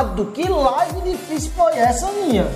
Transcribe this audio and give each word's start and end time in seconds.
Amado, 0.00 0.26
que 0.32 0.48
live 0.48 1.00
difícil 1.02 1.50
foi 1.54 1.76
essa 1.76 2.10
minha? 2.12 2.50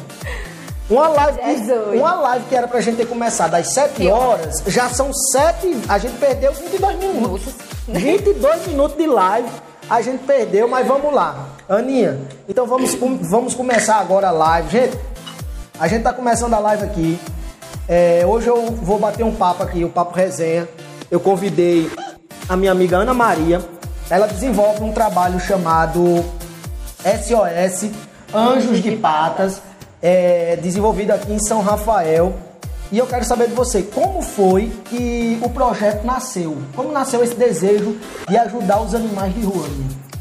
Uma 0.89 1.09
live, 1.09 1.39
que, 1.39 1.99
uma 1.99 2.15
live 2.15 2.47
que 2.47 2.57
era 2.57 2.67
pra 2.67 2.81
gente 2.81 2.97
ter 2.97 3.07
começado 3.07 3.55
às 3.55 3.69
7 3.69 4.07
horas, 4.09 4.63
já 4.67 4.89
são 4.89 5.13
7, 5.13 5.83
a 5.87 5.99
gente 5.99 6.17
perdeu 6.17 6.55
22 6.55 6.99
minutos. 6.99 7.53
22 7.87 8.69
minutos 8.69 8.97
de 8.97 9.07
live, 9.07 9.49
a 9.91 10.01
gente 10.01 10.25
perdeu, 10.25 10.67
mas 10.67 10.87
vamos 10.87 11.13
lá. 11.13 11.49
Aninha, 11.69 12.19
então 12.49 12.67
vamos, 12.67 12.95
vamos 12.95 13.55
começar 13.55 13.97
agora 13.97 14.29
a 14.29 14.33
live. 14.33 14.71
Gente, 14.71 14.99
a 15.79 15.87
gente 15.87 16.03
tá 16.03 16.15
começando 16.15 16.55
a 16.55 16.59
live 16.59 16.83
aqui. 16.83 17.21
É, 17.87 18.25
hoje 18.27 18.49
eu 18.49 18.71
vou 18.73 18.99
bater 18.99 19.23
um 19.23 19.35
papo 19.35 19.63
aqui, 19.63 19.85
o 19.85 19.89
um 19.89 19.91
Papo 19.91 20.15
Resenha. 20.15 20.67
Eu 21.11 21.21
convidei 21.21 21.91
a 22.49 22.57
minha 22.57 22.73
amiga 22.73 22.97
Ana 22.97 23.13
Maria. 23.13 23.61
Ela 24.09 24.27
desenvolve 24.27 24.83
um 24.83 24.93
trabalho 24.93 25.39
chamado 25.39 26.25
SOS 27.05 27.91
Anjos 28.33 28.83
de 28.83 28.97
Patas 28.97 29.61
é, 30.03 30.57
desenvolvido 30.57 31.13
aqui 31.13 31.33
em 31.33 31.39
São 31.39 31.63
Rafael. 31.63 32.35
E 32.93 32.99
eu 32.99 33.07
quero 33.07 33.25
saber 33.25 33.49
de 33.49 33.55
você, 33.55 33.83
como 33.83 34.21
foi 34.21 34.73
que 34.85 35.39
o 35.43 35.49
projeto 35.49 36.05
nasceu? 36.05 36.59
Como 36.77 36.93
nasceu 36.93 37.25
esse 37.25 37.35
desejo 37.35 37.99
de 38.29 38.37
ajudar 38.37 38.81
os 38.81 38.95
animais 38.95 39.35
de 39.35 39.41
rua? 39.41 39.67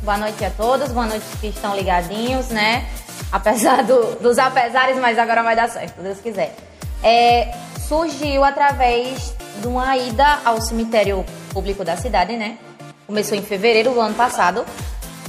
Boa 0.02 0.18
noite 0.18 0.44
a 0.44 0.50
todos, 0.50 0.92
boa 0.92 1.06
noite 1.06 1.26
que 1.40 1.48
estão 1.48 1.76
ligadinhos, 1.76 2.48
né? 2.50 2.86
Apesar 3.32 3.84
do, 3.84 4.16
dos 4.20 4.38
apesares, 4.38 4.98
mas 4.98 5.20
agora 5.20 5.44
vai 5.44 5.56
dar 5.56 5.70
certo, 5.70 6.02
Deus 6.02 6.20
quiser. 6.20 6.56
É, 7.04 7.54
surgiu 7.88 8.44
através 8.44 9.34
de 9.62 9.68
uma 9.68 9.98
ida 9.98 10.40
ao 10.46 10.62
cemitério 10.62 11.26
público 11.52 11.84
da 11.84 11.98
cidade, 11.98 12.38
né? 12.38 12.58
Começou 13.06 13.38
em 13.38 13.42
fevereiro 13.42 13.92
do 13.92 14.00
ano 14.00 14.16
passado. 14.16 14.66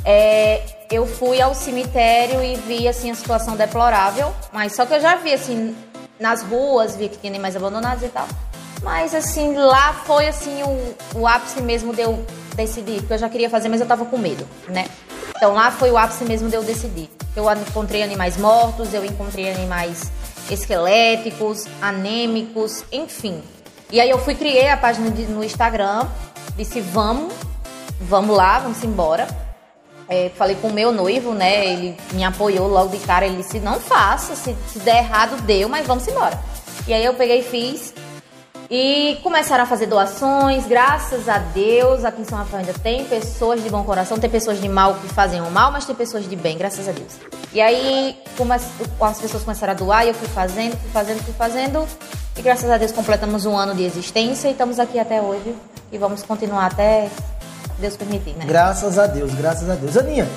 É, 0.05 0.63
eu 0.91 1.07
fui 1.07 1.41
ao 1.41 1.55
cemitério 1.55 2.43
e 2.43 2.57
vi 2.57 2.89
assim 2.89 3.11
a 3.11 3.15
situação 3.15 3.57
deplorável, 3.57 4.35
mas 4.53 4.75
só 4.75 4.87
que 4.87 4.95
eu 4.95 5.01
já 5.01 5.17
vi 5.17 5.33
assim 5.33 5.75
nas 6.19 6.43
ruas, 6.43 6.97
vi 6.97 7.09
que 7.09 7.19
tinha 7.19 7.31
animais 7.31 7.57
abandonados 7.57 8.03
e 8.05 8.09
tal. 8.09 8.27
Mas 8.83 9.15
assim, 9.15 9.55
lá 9.55 9.93
foi 10.05 10.29
assim 10.29 10.63
o, 10.63 11.21
o 11.21 11.27
ápice 11.27 11.63
mesmo 11.63 11.95
de 11.95 12.03
eu 12.03 12.25
decidir, 12.55 13.01
porque 13.01 13.15
eu 13.15 13.19
já 13.19 13.29
queria 13.29 13.51
fazer, 13.51 13.69
mas 13.69 13.81
eu 13.81 13.87
tava 13.87 14.05
com 14.05 14.19
medo, 14.19 14.47
né? 14.69 14.87
Então 15.37 15.55
lá 15.55 15.71
foi 15.71 15.91
o 15.91 15.99
ápice 15.99 16.25
mesmo 16.25 16.49
de 16.49 16.55
eu 16.55 16.63
decidir. 16.63 17.11
Eu 17.35 17.51
encontrei 17.53 18.03
animais 18.03 18.37
mortos, 18.37 18.95
eu 18.95 19.05
encontrei 19.05 19.51
animais 19.51 20.13
esqueléticos, 20.51 21.67
anêmicos, 21.81 22.85
enfim. 22.93 23.43
E 23.91 24.01
aí 24.01 24.11
eu 24.11 24.19
fui 24.19 24.35
criei 24.35 24.69
a 24.69 24.77
página 24.77 25.11
de, 25.11 25.23
no 25.23 25.43
Instagram, 25.43 26.07
disse 26.57 26.81
vamos, 26.81 27.33
vamos 28.01 28.37
lá, 28.37 28.59
vamos 28.59 28.83
embora. 28.85 29.27
É, 30.09 30.31
falei 30.37 30.57
com 30.57 30.69
o 30.69 30.73
meu 30.73 30.93
noivo, 30.93 31.33
né? 31.33 31.67
Ele 31.67 31.97
me 32.13 32.25
apoiou 32.25 32.69
logo 32.69 32.97
de 32.97 32.99
cara. 33.05 33.27
Ele 33.27 33.37
disse: 33.37 33.59
Não 33.59 33.81
faça, 33.81 34.35
se, 34.35 34.55
se 34.69 34.79
der 34.81 34.99
errado, 34.99 35.41
deu, 35.43 35.69
mas 35.69 35.87
vamos 35.87 36.07
embora. 36.07 36.39
E 36.87 36.93
aí 36.93 37.05
eu 37.05 37.15
peguei 37.15 37.41
e 37.41 37.43
fiz. 37.43 37.95
E 38.71 39.19
começaram 39.23 39.65
a 39.65 39.67
fazer 39.67 39.87
doações, 39.87 40.67
graças 40.67 41.29
a 41.29 41.39
Deus. 41.39 42.05
Aqui 42.05 42.23
em 42.23 42.25
São 42.25 42.39
Rafael 42.39 42.61
ainda 42.61 42.73
tem 42.79 43.05
pessoas 43.05 43.63
de 43.63 43.69
bom 43.69 43.85
coração, 43.85 44.19
tem 44.19 44.31
pessoas 44.31 44.61
de 44.61 44.69
mal 44.69 44.95
que 44.95 45.09
fazem 45.09 45.41
o 45.41 45.51
mal, 45.51 45.71
mas 45.71 45.85
tem 45.85 45.95
pessoas 45.95 46.29
de 46.29 46.35
bem, 46.35 46.57
graças 46.57 46.89
a 46.89 46.93
Deus. 46.93 47.15
E 47.53 47.61
aí, 47.61 48.19
como 48.37 48.53
as, 48.53 48.69
as 49.01 49.21
pessoas 49.21 49.45
começaram 49.45 49.73
a 49.73 49.77
doar, 49.77 50.07
eu 50.07 50.15
fui 50.15 50.29
fazendo, 50.29 50.77
fui 50.79 50.91
fazendo, 50.91 51.23
fui 51.23 51.35
fazendo. 51.35 51.87
E 52.37 52.43
graças 52.43 52.69
a 52.69 52.77
Deus 52.79 52.91
completamos 52.91 53.47
um 53.47 53.57
ano 53.57 53.75
de 53.75 53.85
existência 53.85 54.49
e 54.49 54.53
estamos 54.53 54.79
aqui 54.81 54.99
até 54.99 55.21
hoje. 55.21 55.55
E 55.93 55.99
vamos 55.99 56.23
continuar 56.23 56.67
até 56.67 57.09
Deus 57.79 57.97
permitir, 57.97 58.35
né? 58.35 58.45
Graças 58.47 58.99
a 58.99 59.07
Deus, 59.07 59.35
graças 59.35 59.69
a 59.69 59.75
Deus. 59.75 59.97
Aninha, 59.97 60.29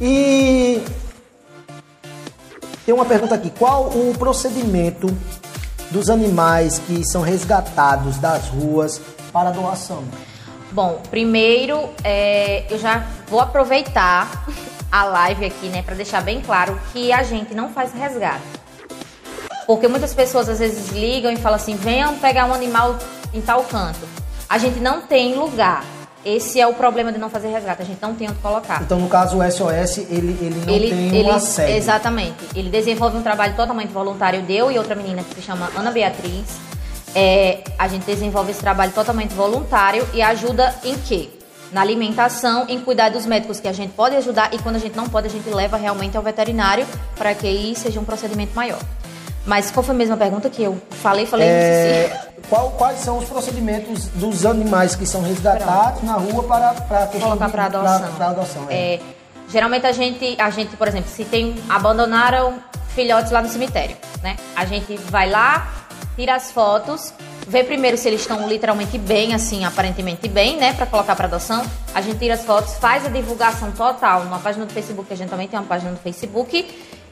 e 0.00 0.82
tem 2.84 2.94
uma 2.94 3.04
pergunta 3.04 3.34
aqui. 3.34 3.50
Qual 3.50 3.84
o 3.86 4.14
procedimento 4.18 5.06
dos 5.90 6.10
animais 6.10 6.78
que 6.78 7.04
são 7.04 7.22
resgatados 7.22 8.18
das 8.18 8.48
ruas 8.48 9.00
para 9.32 9.50
doação? 9.50 10.04
Bom, 10.72 11.00
primeiro 11.08 11.88
é, 12.02 12.64
eu 12.68 12.78
já 12.78 13.06
vou 13.28 13.40
aproveitar 13.40 14.44
a 14.90 15.04
live 15.04 15.44
aqui, 15.44 15.68
né, 15.68 15.82
para 15.82 15.94
deixar 15.94 16.20
bem 16.20 16.40
claro 16.40 16.80
que 16.92 17.12
a 17.12 17.22
gente 17.22 17.54
não 17.54 17.70
faz 17.70 17.92
resgate. 17.92 18.42
Porque 19.66 19.88
muitas 19.88 20.12
pessoas 20.12 20.48
às 20.48 20.58
vezes 20.58 20.90
ligam 20.90 21.32
e 21.32 21.36
falam 21.36 21.56
assim: 21.56 21.76
venham 21.76 22.18
pegar 22.18 22.46
um 22.46 22.52
animal 22.52 22.98
em 23.32 23.40
tal 23.40 23.62
canto. 23.64 24.06
A 24.48 24.58
gente 24.58 24.78
não 24.78 25.00
tem 25.00 25.34
lugar. 25.34 25.84
Esse 26.24 26.58
é 26.58 26.66
o 26.66 26.72
problema 26.72 27.12
de 27.12 27.18
não 27.18 27.28
fazer 27.28 27.48
resgate, 27.48 27.82
a 27.82 27.84
gente 27.84 28.00
não 28.00 28.14
tem 28.14 28.28
onde 28.28 28.38
colocar. 28.38 28.80
Então, 28.82 28.98
no 28.98 29.08
caso, 29.08 29.38
o 29.38 29.50
SOS, 29.50 29.98
ele, 30.08 30.36
ele 30.40 30.62
não 30.66 30.74
ele, 30.74 30.88
tem 30.88 31.16
ele, 31.16 31.28
uma 31.28 31.38
sede. 31.38 31.72
Exatamente. 31.72 32.36
Ele 32.54 32.70
desenvolve 32.70 33.18
um 33.18 33.22
trabalho 33.22 33.54
totalmente 33.54 33.92
voluntário, 33.92 34.40
deu 34.42 34.72
e 34.72 34.78
outra 34.78 34.94
menina 34.94 35.22
que 35.22 35.34
se 35.34 35.42
chama 35.42 35.70
Ana 35.76 35.90
Beatriz. 35.90 36.46
É, 37.14 37.62
a 37.78 37.86
gente 37.88 38.04
desenvolve 38.04 38.50
esse 38.50 38.60
trabalho 38.60 38.92
totalmente 38.92 39.34
voluntário 39.34 40.06
e 40.14 40.22
ajuda 40.22 40.74
em 40.82 40.96
quê? 40.98 41.28
Na 41.70 41.82
alimentação, 41.82 42.66
em 42.68 42.80
cuidar 42.80 43.10
dos 43.10 43.26
médicos 43.26 43.60
que 43.60 43.68
a 43.68 43.72
gente 43.72 43.92
pode 43.92 44.16
ajudar 44.16 44.52
e 44.54 44.58
quando 44.58 44.76
a 44.76 44.78
gente 44.78 44.96
não 44.96 45.08
pode, 45.08 45.26
a 45.26 45.30
gente 45.30 45.48
leva 45.50 45.76
realmente 45.76 46.16
ao 46.16 46.22
veterinário 46.22 46.86
para 47.16 47.34
que 47.34 47.46
aí 47.46 47.74
seja 47.76 48.00
um 48.00 48.04
procedimento 48.04 48.54
maior. 48.54 48.80
Mas 49.46 49.70
qual 49.70 49.82
foi 49.82 49.94
a 49.94 49.98
mesma 49.98 50.16
pergunta 50.16 50.48
que 50.48 50.62
eu 50.62 50.80
falei? 50.90 51.26
Falei 51.26 51.46
é, 51.46 52.28
qual, 52.48 52.70
Quais 52.72 53.00
são 53.00 53.18
os 53.18 53.26
procedimentos 53.26 54.06
dos 54.08 54.46
animais 54.46 54.94
que 54.94 55.06
são 55.06 55.22
resgatados 55.22 56.00
Pronto. 56.00 56.06
na 56.06 56.14
rua 56.14 56.42
para, 56.44 56.74
para 56.74 57.06
colocar 57.08 57.48
para 57.50 57.64
adoção? 57.66 58.28
Adoção 58.28 58.66
é. 58.70 58.94
É, 58.94 59.00
geralmente 59.48 59.86
a 59.86 59.92
gente, 59.92 60.36
a 60.38 60.50
gente, 60.50 60.76
por 60.76 60.88
exemplo, 60.88 61.10
se 61.10 61.24
tem 61.24 61.54
abandonaram 61.68 62.54
filhotes 62.94 63.30
lá 63.30 63.42
no 63.42 63.48
cemitério, 63.48 63.96
né? 64.22 64.36
A 64.56 64.64
gente 64.64 64.96
vai 65.10 65.28
lá, 65.28 65.86
tira 66.16 66.36
as 66.36 66.50
fotos, 66.50 67.12
vê 67.46 67.64
primeiro 67.64 67.96
se 67.96 68.08
eles 68.08 68.20
estão 68.20 68.48
literalmente 68.48 68.98
bem, 68.98 69.34
assim, 69.34 69.64
aparentemente 69.64 70.28
bem, 70.28 70.56
né, 70.56 70.72
para 70.72 70.86
colocar 70.86 71.14
para 71.14 71.26
adoção. 71.26 71.64
A 71.94 72.00
gente 72.00 72.18
tira 72.18 72.34
as 72.34 72.44
fotos, 72.44 72.74
faz 72.74 73.04
a 73.06 73.08
divulgação 73.08 73.72
total 73.72 74.24
numa 74.24 74.38
página 74.38 74.64
do 74.64 74.72
Facebook, 74.72 75.12
a 75.12 75.16
gente 75.16 75.30
também 75.30 75.48
tem 75.48 75.58
uma 75.58 75.66
página 75.66 75.90
no 75.90 75.96
Facebook 75.98 76.66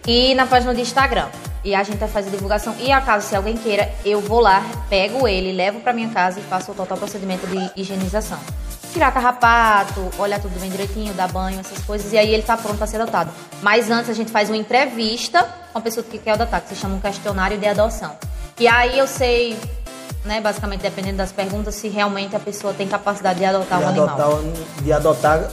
e 0.06 0.34
na 0.34 0.46
página 0.46 0.74
do 0.74 0.80
Instagram. 0.80 1.28
E 1.64 1.74
a 1.74 1.82
gente 1.82 1.98
vai 1.98 2.08
fazer 2.08 2.30
divulgação. 2.30 2.74
E 2.80 2.90
acaso, 2.90 3.28
se 3.28 3.36
alguém 3.36 3.56
queira, 3.56 3.92
eu 4.04 4.20
vou 4.20 4.40
lá, 4.40 4.64
pego 4.90 5.28
ele, 5.28 5.52
levo 5.52 5.80
para 5.80 5.92
minha 5.92 6.08
casa 6.08 6.40
e 6.40 6.42
faço 6.42 6.72
o 6.72 6.74
total 6.74 6.98
procedimento 6.98 7.46
de 7.46 7.80
higienização. 7.80 8.38
Tirar 8.92 9.12
carrapato, 9.12 10.10
olhar 10.18 10.40
tudo 10.40 10.58
bem 10.60 10.70
direitinho, 10.70 11.14
dar 11.14 11.28
banho, 11.28 11.60
essas 11.60 11.78
coisas. 11.84 12.12
E 12.12 12.18
aí 12.18 12.34
ele 12.34 12.42
tá 12.42 12.56
pronto 12.56 12.78
para 12.78 12.86
ser 12.86 13.00
adotado. 13.00 13.30
Mas 13.62 13.90
antes 13.90 14.10
a 14.10 14.12
gente 14.12 14.30
faz 14.30 14.50
uma 14.50 14.56
entrevista 14.56 15.44
com 15.72 15.78
a 15.78 15.80
pessoa 15.80 16.04
que 16.04 16.18
quer 16.18 16.32
adotar, 16.32 16.60
que 16.60 16.68
se 16.70 16.74
chama 16.74 16.96
um 16.96 17.00
questionário 17.00 17.56
de 17.56 17.66
adoção. 17.66 18.16
E 18.58 18.66
aí 18.66 18.98
eu 18.98 19.06
sei, 19.06 19.56
né, 20.24 20.40
basicamente 20.40 20.80
dependendo 20.80 21.18
das 21.18 21.32
perguntas, 21.32 21.74
se 21.74 21.88
realmente 21.88 22.36
a 22.36 22.40
pessoa 22.40 22.72
tem 22.72 22.86
capacidade 22.86 23.38
de 23.40 23.44
adotar 23.44 23.78
de 23.78 23.84
um 23.84 23.88
adotar, 23.88 24.20
animal. 24.20 24.42
De 24.80 24.92
adotar 24.92 25.48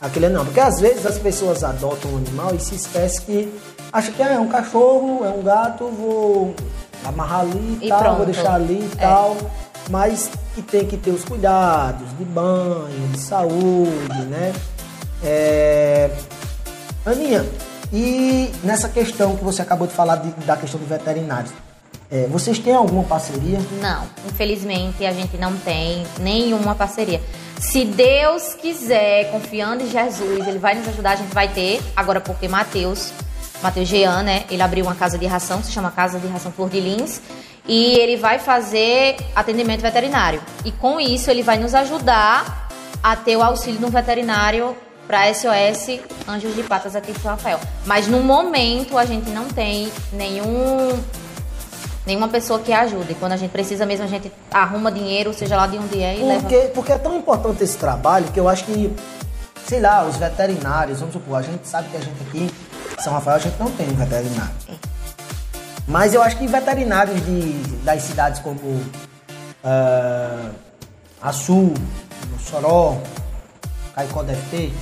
aquele 0.00 0.28
não. 0.28 0.44
Porque 0.44 0.60
às 0.60 0.80
vezes 0.80 1.06
as 1.06 1.18
pessoas 1.18 1.62
adotam 1.62 2.12
um 2.12 2.16
animal 2.16 2.54
e 2.54 2.60
se 2.60 2.74
esquece 2.74 3.22
que 3.22 3.60
acha 3.92 4.10
que 4.10 4.22
ah, 4.22 4.32
é 4.32 4.38
um 4.38 4.48
cachorro, 4.48 5.24
é 5.24 5.28
um 5.28 5.42
gato, 5.42 5.84
vou 5.84 6.54
amarrar 7.04 7.40
ali 7.40 7.78
e 7.80 7.88
tal, 7.88 8.00
pronto. 8.00 8.16
vou 8.16 8.26
deixar 8.26 8.54
ali 8.54 8.80
e 8.80 8.90
é. 8.98 9.00
tal. 9.00 9.36
Mas 9.90 10.30
que 10.54 10.60
tem 10.60 10.84
que 10.84 10.96
ter 10.98 11.10
os 11.10 11.24
cuidados 11.24 12.06
de 12.18 12.24
banho, 12.24 13.08
de 13.10 13.20
saúde, 13.20 14.22
né? 14.28 14.52
É... 15.24 16.10
Aninha, 17.06 17.46
e 17.92 18.52
nessa 18.62 18.88
questão 18.88 19.34
que 19.36 19.42
você 19.42 19.62
acabou 19.62 19.86
de 19.86 19.94
falar 19.94 20.16
de, 20.16 20.30
da 20.44 20.56
questão 20.56 20.78
de 20.78 20.84
veterinários, 20.84 21.52
é, 22.10 22.26
vocês 22.26 22.58
têm 22.58 22.74
alguma 22.74 23.04
parceria? 23.04 23.58
Não, 23.80 24.06
infelizmente 24.26 25.04
a 25.04 25.12
gente 25.12 25.36
não 25.36 25.56
tem 25.58 26.04
nenhuma 26.20 26.74
parceria. 26.74 27.20
Se 27.58 27.84
Deus 27.84 28.54
quiser, 28.54 29.30
confiando 29.30 29.82
em 29.82 29.90
Jesus, 29.90 30.46
Ele 30.46 30.58
vai 30.58 30.74
nos 30.74 30.88
ajudar, 30.88 31.12
a 31.12 31.16
gente 31.16 31.34
vai 31.34 31.48
ter. 31.48 31.80
Agora, 31.96 32.20
porque 32.20 32.46
Mateus 32.46 33.12
Matheus 33.62 33.88
Jean, 33.88 34.22
né? 34.22 34.44
Ele 34.50 34.62
abriu 34.62 34.84
uma 34.84 34.94
casa 34.94 35.18
de 35.18 35.26
ração, 35.26 35.62
se 35.62 35.72
chama 35.72 35.90
Casa 35.90 36.18
de 36.18 36.26
Ração 36.28 36.52
Flor 36.52 36.68
de 36.68 36.80
Lins, 36.80 37.20
e 37.66 37.98
ele 37.98 38.16
vai 38.16 38.38
fazer 38.38 39.16
atendimento 39.34 39.80
veterinário. 39.80 40.40
E 40.64 40.72
com 40.72 41.00
isso 41.00 41.30
ele 41.30 41.42
vai 41.42 41.58
nos 41.58 41.74
ajudar 41.74 42.68
a 43.02 43.16
ter 43.16 43.36
o 43.36 43.42
auxílio 43.42 43.80
do 43.80 43.88
veterinário 43.88 44.76
para 45.06 45.32
SOS 45.32 46.00
Anjos 46.26 46.54
de 46.54 46.62
Patas 46.62 46.94
aqui 46.94 47.10
em 47.10 47.14
São 47.14 47.30
Rafael. 47.30 47.60
Mas 47.84 48.06
no 48.06 48.22
momento 48.22 48.96
a 48.96 49.04
gente 49.04 49.30
não 49.30 49.48
tem 49.48 49.90
nenhum 50.12 50.98
nenhuma 52.08 52.28
pessoa 52.28 52.58
que 52.58 52.72
ajude. 52.72 53.14
Quando 53.14 53.32
a 53.32 53.36
gente 53.36 53.50
precisa 53.50 53.84
mesmo, 53.84 54.06
a 54.06 54.08
gente 54.08 54.32
arruma 54.50 54.90
dinheiro, 54.90 55.34
seja 55.34 55.56
lá 55.56 55.66
de 55.66 55.76
um 55.76 55.86
dia 55.86 56.14
e 56.14 56.20
porque, 56.20 56.56
leva. 56.56 56.68
Porque 56.70 56.92
é 56.92 56.98
tão 56.98 57.16
importante 57.16 57.62
esse 57.62 57.76
trabalho 57.76 58.26
que 58.32 58.40
eu 58.40 58.48
acho 58.48 58.64
que, 58.64 58.90
sei 59.66 59.78
lá, 59.78 60.04
os 60.04 60.16
veterinários, 60.16 61.00
vamos 61.00 61.12
supor, 61.12 61.36
a 61.36 61.42
gente 61.42 61.68
sabe 61.68 61.90
que 61.90 61.96
a 61.98 62.00
gente 62.00 62.16
aqui 62.26 62.50
são 62.98 63.12
Rafael 63.12 63.36
a 63.36 63.40
gente 63.40 63.58
não 63.58 63.70
tem 63.70 63.86
veterinário. 63.88 64.54
Mas 65.86 66.14
eu 66.14 66.22
acho 66.22 66.36
que 66.36 66.46
veterinários 66.46 67.24
de, 67.24 67.52
das 67.84 68.02
cidades 68.02 68.40
como 68.40 68.58
uh, 68.58 70.50
Açu, 71.22 71.74
Soró, 72.40 72.96
Caicó 73.94 74.22
deve 74.22 74.42
ter. 74.50 74.72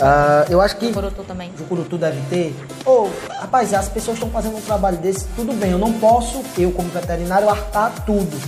Uh, 0.00 0.50
eu 0.50 0.60
acho 0.62 0.76
que. 0.76 0.86
Jucurutu 0.86 1.22
também. 1.24 1.52
Jucurutu 1.56 1.98
deve 1.98 2.20
ter. 2.30 2.56
Ou, 2.86 3.10
oh, 3.10 3.32
rapaz, 3.34 3.74
as 3.74 3.88
pessoas 3.88 4.16
estão 4.16 4.30
fazendo 4.30 4.56
um 4.56 4.60
trabalho 4.62 4.96
desse, 4.96 5.26
tudo 5.36 5.52
bem, 5.52 5.72
eu 5.72 5.78
não 5.78 5.92
posso, 5.92 6.42
eu 6.56 6.72
como 6.72 6.88
veterinário, 6.88 7.50
arcar 7.50 8.04
tudo. 8.06 8.40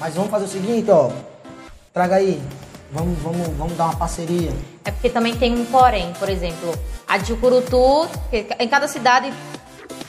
Mas 0.00 0.14
vamos 0.14 0.30
fazer 0.30 0.46
o 0.46 0.48
seguinte, 0.48 0.90
ó. 0.90 1.10
Traga 1.92 2.16
aí. 2.16 2.42
Vamos, 2.92 3.16
vamos, 3.20 3.46
vamos 3.56 3.76
dar 3.76 3.84
uma 3.84 3.96
parceria. 3.96 4.50
É 4.84 4.90
porque 4.90 5.08
também 5.08 5.36
tem 5.36 5.56
um 5.56 5.64
porém, 5.64 6.12
por 6.18 6.28
exemplo, 6.28 6.74
a 7.06 7.18
de 7.18 7.28
Jucurutu, 7.28 8.08
em 8.58 8.68
cada 8.68 8.88
cidade 8.88 9.32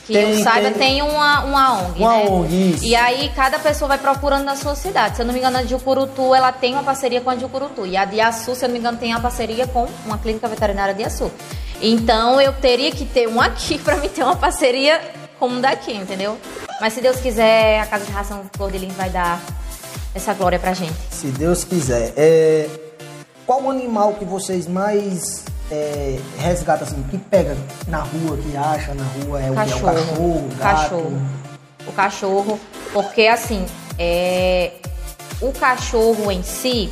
que 0.06 0.14
tem, 0.14 0.32
eu 0.32 0.44
saiba, 0.44 0.72
tem, 0.72 0.80
tem 0.80 1.02
uma, 1.02 1.44
uma 1.44 1.74
ONG, 1.84 2.00
uma 2.00 2.18
né? 2.18 2.26
ONG, 2.30 2.72
isso. 2.74 2.84
E 2.86 2.96
aí 2.96 3.32
cada 3.36 3.60
pessoa 3.60 3.88
vai 3.90 3.98
procurando 3.98 4.44
na 4.44 4.56
sua 4.56 4.76
cidade. 4.76 5.16
Se 5.16 5.22
eu 5.22 5.26
não 5.26 5.34
me 5.34 5.40
engano, 5.40 5.58
a 5.58 5.64
de 5.64 5.76
Ucurutu, 5.76 6.34
ela 6.34 6.52
tem 6.52 6.74
uma 6.74 6.84
parceria 6.84 7.22
com 7.22 7.30
a 7.30 7.36
de 7.36 7.46
Ucurutu. 7.46 7.86
E 7.86 7.96
a 7.96 8.06
de 8.06 8.20
Açu, 8.20 8.56
se 8.56 8.66
eu 8.66 8.70
não 8.70 8.74
me 8.74 8.80
engano, 8.80 8.98
tem 8.98 9.12
uma 9.12 9.22
parceria 9.22 9.68
com 9.68 9.88
uma 10.06 10.18
clínica 10.18 10.48
veterinária 10.48 10.94
de 10.94 11.04
Açu. 11.04 11.32
Então 11.82 12.40
eu 12.40 12.54
teria 12.54 12.92
que 12.92 13.06
ter 13.06 13.28
um 13.28 13.40
aqui 13.42 13.78
para 13.78 13.98
me 13.98 14.10
ter 14.10 14.24
uma 14.24 14.36
parceria 14.36 15.02
com 15.40 15.48
um 15.48 15.62
daqui, 15.62 15.94
entendeu? 15.94 16.38
Mas 16.80 16.94
se 16.94 17.02
Deus 17.02 17.18
quiser, 17.18 17.80
a 17.80 17.86
Casa 17.86 18.06
de 18.06 18.12
Ração 18.12 18.44
Cordelim 18.58 18.90
vai 18.90 19.10
dar 19.10 19.42
essa 20.14 20.34
glória 20.34 20.60
pra 20.60 20.74
gente. 20.74 20.94
Se 21.10 21.28
Deus 21.28 21.64
quiser. 21.64 22.14
É... 22.16 22.70
Qual 23.46 23.64
o 23.64 23.70
animal 23.70 24.14
que 24.14 24.26
vocês 24.26 24.68
mais 24.68 25.44
é, 25.72 26.20
resgata 26.38 26.84
assim, 26.84 27.02
que 27.10 27.18
pega 27.18 27.56
na 27.88 28.00
rua, 28.00 28.38
que 28.38 28.58
acha 28.58 28.94
na 28.94 29.04
rua, 29.04 29.42
é 29.42 29.50
o, 29.50 29.56
cachorro, 29.56 29.88
é 29.88 29.92
o 29.92 29.96
cachorro, 29.96 30.36
o 30.36 30.56
gato. 30.56 30.60
cachorro. 30.60 31.22
O 31.88 31.92
cachorro, 31.94 32.60
porque 32.94 33.28
assim, 33.28 33.66
é, 33.98 34.74
o 35.42 35.52
cachorro 35.52 36.32
em 36.32 36.44
si, 36.44 36.92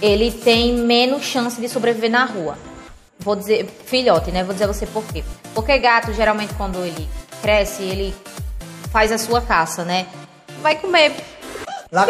ele 0.00 0.30
tem 0.30 0.76
menos 0.76 1.22
chance 1.24 1.60
de 1.60 1.68
sobreviver 1.68 2.10
na 2.10 2.24
rua. 2.24 2.56
Vou 3.18 3.34
dizer, 3.34 3.66
filhote, 3.86 4.30
né? 4.30 4.44
Vou 4.44 4.52
dizer 4.52 4.64
a 4.64 4.68
você 4.68 4.86
por 4.86 5.04
quê. 5.04 5.24
Porque 5.54 5.78
gato, 5.78 6.12
geralmente, 6.12 6.54
quando 6.54 6.84
ele 6.84 7.08
cresce, 7.40 7.82
ele 7.82 8.14
faz 8.90 9.10
a 9.10 9.18
sua 9.18 9.40
caça, 9.40 9.84
né? 9.84 10.06
Vai 10.60 10.76
comer 10.76 11.12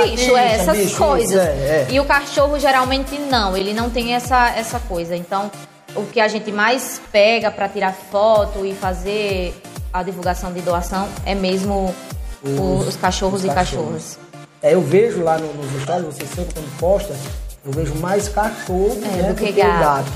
bicho, 0.04 0.36
é, 0.36 0.54
essas 0.54 0.76
bicho, 0.76 0.96
coisas. 0.96 1.36
É, 1.36 1.86
é. 1.86 1.86
E 1.90 2.00
o 2.00 2.04
cachorro 2.04 2.58
geralmente 2.58 3.18
não, 3.18 3.56
ele 3.56 3.74
não 3.74 3.90
tem 3.90 4.14
essa, 4.14 4.50
essa 4.50 4.78
coisa. 4.80 5.16
Então, 5.16 5.50
o 5.94 6.06
que 6.06 6.20
a 6.20 6.28
gente 6.28 6.50
mais 6.50 7.00
pega 7.10 7.50
para 7.50 7.68
tirar 7.68 7.92
foto 7.92 8.64
e 8.64 8.74
fazer 8.74 9.54
a 9.92 10.02
divulgação 10.02 10.52
de 10.52 10.60
doação 10.60 11.08
é 11.24 11.34
mesmo 11.34 11.94
os, 12.42 12.88
os 12.88 12.96
cachorros 12.96 13.44
os 13.44 13.50
e 13.50 13.54
cachorros. 13.54 14.18
É, 14.62 14.74
eu 14.74 14.80
vejo 14.80 15.22
lá 15.22 15.38
no, 15.38 15.52
nos 15.54 15.82
stories, 15.82 16.06
você 16.06 16.26
sempre 16.26 16.54
quando 16.54 16.78
posta, 16.78 17.14
eu 17.64 17.72
vejo 17.72 17.94
mais 17.96 18.28
cachorro 18.28 18.96
é, 19.04 19.22
né, 19.22 19.32
do, 19.32 19.34
que, 19.34 19.52
gato. 19.52 19.80
gato. 19.80 20.12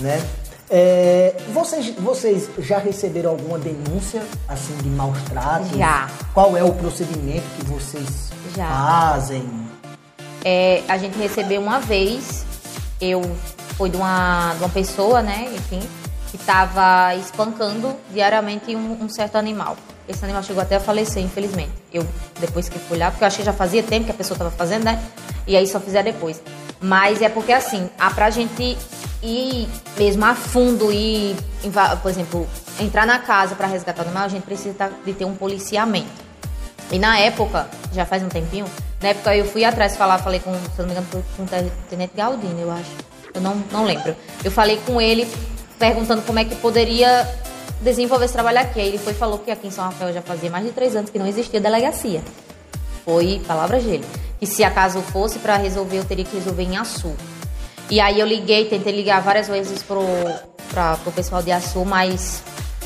né? 0.00 0.22
É, 0.70 1.34
vocês, 1.52 1.92
vocês 1.98 2.48
já 2.60 2.78
receberam 2.78 3.30
alguma 3.30 3.58
denúncia 3.58 4.22
assim 4.48 4.74
de 4.78 4.88
maus 4.88 5.20
tratos? 5.24 5.76
Já. 5.76 6.08
Qual 6.32 6.56
é 6.56 6.64
o 6.64 6.72
procedimento 6.72 7.44
que 7.58 7.64
vocês 7.66 8.30
já. 8.56 8.68
fazem? 8.68 9.44
É, 10.44 10.82
a 10.88 10.96
gente 10.96 11.18
recebeu 11.18 11.60
uma 11.60 11.78
vez, 11.78 12.46
eu 13.00 13.20
foi 13.76 13.90
de 13.90 13.96
uma, 13.96 14.54
de 14.54 14.60
uma 14.60 14.68
pessoa, 14.68 15.22
né, 15.22 15.50
enfim, 15.54 15.80
que 16.30 16.36
estava 16.36 17.14
espancando 17.16 17.94
diariamente 18.10 18.74
um, 18.74 19.04
um, 19.04 19.08
certo 19.08 19.36
animal. 19.36 19.76
Esse 20.08 20.24
animal 20.24 20.42
chegou 20.42 20.62
até 20.62 20.76
a 20.76 20.80
falecer, 20.80 21.22
infelizmente. 21.22 21.72
Eu, 21.92 22.06
depois 22.40 22.68
que 22.68 22.78
fui 22.78 22.98
lá, 22.98 23.10
porque 23.10 23.22
eu 23.22 23.28
achei 23.28 23.40
que 23.40 23.44
já 23.44 23.52
fazia 23.52 23.82
tempo 23.82 24.06
que 24.06 24.10
a 24.10 24.14
pessoa 24.14 24.34
estava 24.34 24.50
fazendo, 24.50 24.84
né? 24.84 25.02
E 25.46 25.56
aí 25.56 25.66
só 25.66 25.78
fizer 25.78 26.02
depois. 26.02 26.42
Mas 26.80 27.22
é 27.22 27.28
porque, 27.28 27.52
assim, 27.52 27.88
a, 27.98 28.10
pra 28.10 28.30
gente 28.30 28.76
ir 29.22 29.68
mesmo 29.96 30.24
a 30.24 30.34
fundo 30.34 30.90
e, 30.90 31.36
por 32.02 32.10
exemplo, 32.10 32.46
entrar 32.80 33.06
na 33.06 33.18
casa 33.18 33.54
para 33.54 33.66
resgatar 33.66 34.02
o 34.02 34.06
animal, 34.06 34.24
a 34.24 34.28
gente 34.28 34.42
precisa 34.42 34.90
de 35.04 35.12
ter 35.12 35.24
um 35.24 35.34
policiamento. 35.34 36.08
E 36.90 36.98
na 36.98 37.18
época, 37.18 37.68
já 37.92 38.04
faz 38.04 38.22
um 38.22 38.28
tempinho, 38.28 38.66
na 39.00 39.10
época 39.10 39.36
eu 39.36 39.44
fui 39.44 39.64
atrás 39.64 39.96
falar, 39.96 40.18
falei 40.18 40.40
com, 40.40 40.52
se 40.52 40.78
não 40.78 40.86
me 40.86 40.92
engano, 40.92 41.06
com 41.36 41.42
o 41.42 41.46
Tenente 41.88 42.12
Galdino, 42.16 42.58
eu 42.58 42.70
acho 42.70 43.11
eu 43.34 43.40
não, 43.40 43.62
não 43.70 43.84
lembro. 43.84 44.14
Eu 44.44 44.50
falei 44.50 44.78
com 44.86 45.00
ele 45.00 45.26
perguntando 45.78 46.22
como 46.22 46.38
é 46.38 46.44
que 46.44 46.54
poderia 46.56 47.28
desenvolver 47.80 48.26
esse 48.26 48.34
trabalho 48.34 48.60
aqui. 48.60 48.80
Aí 48.80 48.88
ele 48.88 48.98
foi 48.98 49.14
falou 49.14 49.38
que 49.38 49.50
aqui 49.50 49.66
em 49.66 49.70
São 49.70 49.84
Rafael 49.84 50.12
já 50.12 50.22
fazia 50.22 50.50
mais 50.50 50.64
de 50.64 50.72
três 50.72 50.94
anos 50.94 51.10
que 51.10 51.18
não 51.18 51.26
existia 51.26 51.60
delegacia. 51.60 52.22
Foi 53.04 53.42
palavras 53.46 53.82
dele. 53.82 54.04
E 54.40 54.46
se 54.46 54.62
acaso 54.62 55.00
fosse 55.00 55.38
para 55.38 55.56
resolver, 55.56 55.98
eu 55.98 56.04
teria 56.04 56.24
que 56.24 56.36
resolver 56.36 56.62
em 56.62 56.76
Açu. 56.76 57.12
E 57.90 58.00
aí 58.00 58.20
eu 58.20 58.26
liguei, 58.26 58.66
tentei 58.66 58.92
ligar 58.92 59.20
várias 59.20 59.48
vezes 59.48 59.82
pro, 59.82 60.04
pra, 60.70 60.96
pro 60.98 61.12
pessoal 61.12 61.42
de 61.42 61.50
Açu, 61.50 61.84
mas 61.84 62.42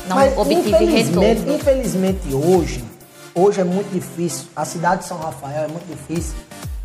não 0.07 0.17
mas, 0.17 0.37
obtive 0.37 0.69
infelizmente, 0.69 1.39
retorno. 1.39 1.55
Infelizmente 1.55 2.33
hoje, 2.33 2.83
hoje 3.33 3.61
é 3.61 3.63
muito 3.63 3.91
difícil. 3.91 4.47
A 4.55 4.65
cidade 4.65 5.01
de 5.01 5.07
São 5.07 5.17
Rafael 5.17 5.65
é 5.65 5.67
muito 5.67 5.87
difícil 5.87 6.33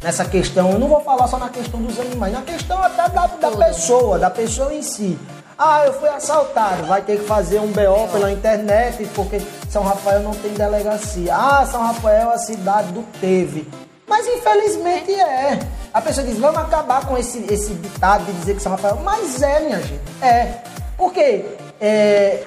nessa 0.03 0.25
questão. 0.25 0.71
Eu 0.73 0.79
não 0.79 0.89
vou 0.89 1.01
falar 1.01 1.27
só 1.29 1.39
na 1.39 1.49
questão 1.49 1.81
dos 1.81 1.99
animais, 1.99 2.33
na 2.33 2.43
questão 2.43 2.83
até 2.83 3.09
da, 3.09 3.27
da 3.27 3.51
pessoa, 3.51 4.19
da 4.19 4.31
pessoa 4.31 4.75
em 4.75 4.83
si. 4.83 5.19
Ah, 5.59 5.85
eu 5.87 5.93
fui 5.93 6.09
assaltado, 6.09 6.87
vai 6.87 7.03
ter 7.03 7.19
que 7.19 7.25
fazer 7.25 7.61
um 7.61 7.69
BO 7.69 8.09
pela 8.11 8.33
internet, 8.33 9.09
porque 9.15 9.41
São 9.71 9.83
Rafael 9.85 10.21
não 10.21 10.33
tem 10.33 10.53
delegacia. 10.55 11.35
Ah, 11.35 11.65
São 11.71 11.83
Rafael 11.83 12.31
é 12.31 12.35
a 12.35 12.39
cidade 12.39 12.91
do 12.93 13.03
teve. 13.21 13.69
Mas 14.09 14.27
infelizmente 14.27 15.13
é. 15.13 15.59
A 15.95 16.01
pessoa 16.01 16.27
diz, 16.27 16.39
vamos 16.39 16.59
acabar 16.59 17.07
com 17.07 17.17
esse, 17.17 17.47
esse 17.53 17.75
ditado 17.75 18.25
de 18.25 18.33
dizer 18.33 18.57
que 18.57 18.63
São 18.63 18.73
Rafael. 18.73 18.99
Mas 19.05 19.41
é, 19.41 19.61
minha 19.61 19.81
gente. 19.81 20.01
É. 20.21 20.63
Porque, 20.97 21.45
é, 21.81 22.45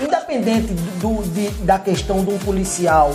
independente 0.00 0.72
do, 1.00 1.22
de, 1.28 1.50
da 1.64 1.78
questão 1.78 2.24
de 2.24 2.30
um 2.30 2.38
policial 2.38 3.12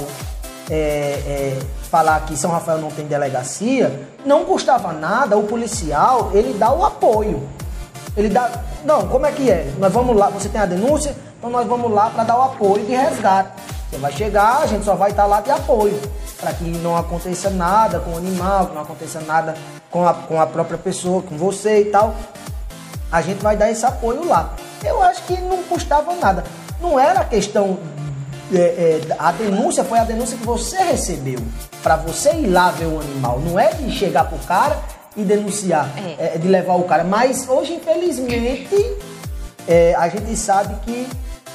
é, 0.70 0.76
é, 0.76 1.60
falar 1.94 2.22
que 2.22 2.36
São 2.36 2.50
Rafael 2.50 2.80
não 2.80 2.90
tem 2.90 3.06
delegacia, 3.06 4.10
não 4.26 4.46
custava 4.46 4.92
nada 4.92 5.38
o 5.38 5.44
policial, 5.44 6.32
ele 6.34 6.52
dá 6.58 6.74
o 6.74 6.84
apoio. 6.84 7.48
Ele 8.18 8.30
dá. 8.30 8.50
Não, 8.84 9.08
como 9.08 9.28
é 9.28 9.32
que 9.32 9.52
é? 9.52 9.72
Nós 9.78 9.94
vamos 9.94 10.18
lá, 10.18 10.28
você 10.30 10.50
tem 10.50 10.60
a 10.60 10.66
denúncia, 10.66 11.16
então 11.38 11.52
nós 11.52 11.68
vamos 11.68 11.92
lá 11.92 12.10
para 12.10 12.24
dar 12.24 12.40
o 12.40 12.42
apoio 12.42 12.84
de 12.84 12.96
resgate. 12.96 13.52
Você 13.92 13.98
vai 13.98 14.12
chegar, 14.12 14.64
a 14.64 14.66
gente 14.66 14.84
só 14.84 14.96
vai 14.96 15.12
estar 15.12 15.22
tá 15.22 15.28
lá 15.28 15.42
de 15.42 15.52
apoio. 15.52 16.02
Para 16.40 16.52
que 16.54 16.64
não 16.64 16.98
aconteça 16.98 17.52
nada 17.52 18.00
com 18.00 18.14
o 18.14 18.18
animal, 18.18 18.66
que 18.68 18.74
não 18.74 18.82
aconteça 18.82 19.22
nada 19.22 19.54
com 19.92 20.08
a, 20.08 20.16
com 20.16 20.42
a 20.42 20.48
própria 20.48 20.80
pessoa, 20.80 21.22
com 21.22 21.38
você 21.38 21.82
e 21.82 21.86
tal. 21.86 22.16
A 23.12 23.22
gente 23.22 23.44
vai 23.44 23.56
dar 23.56 23.70
esse 23.70 23.86
apoio 23.86 24.28
lá. 24.28 24.56
Eu 24.84 25.00
acho 25.04 25.22
que 25.26 25.40
não 25.40 25.62
custava 25.62 26.16
nada. 26.16 26.44
Não 26.82 27.00
era 27.00 27.24
questão 27.24 27.78
é, 28.52 28.58
é, 28.58 29.16
a 29.20 29.32
denúncia 29.32 29.84
foi 29.84 30.00
a 30.00 30.04
denúncia 30.04 30.36
que 30.36 30.46
você 30.46 30.78
recebeu 30.78 31.40
para 31.84 31.98
você 31.98 32.34
ir 32.34 32.48
lá 32.48 32.72
ver 32.72 32.86
o 32.86 33.00
animal. 33.00 33.40
Não 33.42 33.60
é 33.60 33.74
de 33.74 33.92
chegar 33.92 34.24
pro 34.24 34.40
cara 34.40 34.80
e 35.16 35.24
denunciar, 35.24 35.92
é. 36.18 36.36
é 36.36 36.38
de 36.38 36.48
levar 36.48 36.76
o 36.76 36.84
cara. 36.84 37.04
Mas 37.04 37.48
hoje, 37.48 37.74
infelizmente, 37.74 38.96
é, 39.68 39.94
a 39.96 40.08
gente 40.08 40.36
sabe 40.38 40.74
que 40.86 41.08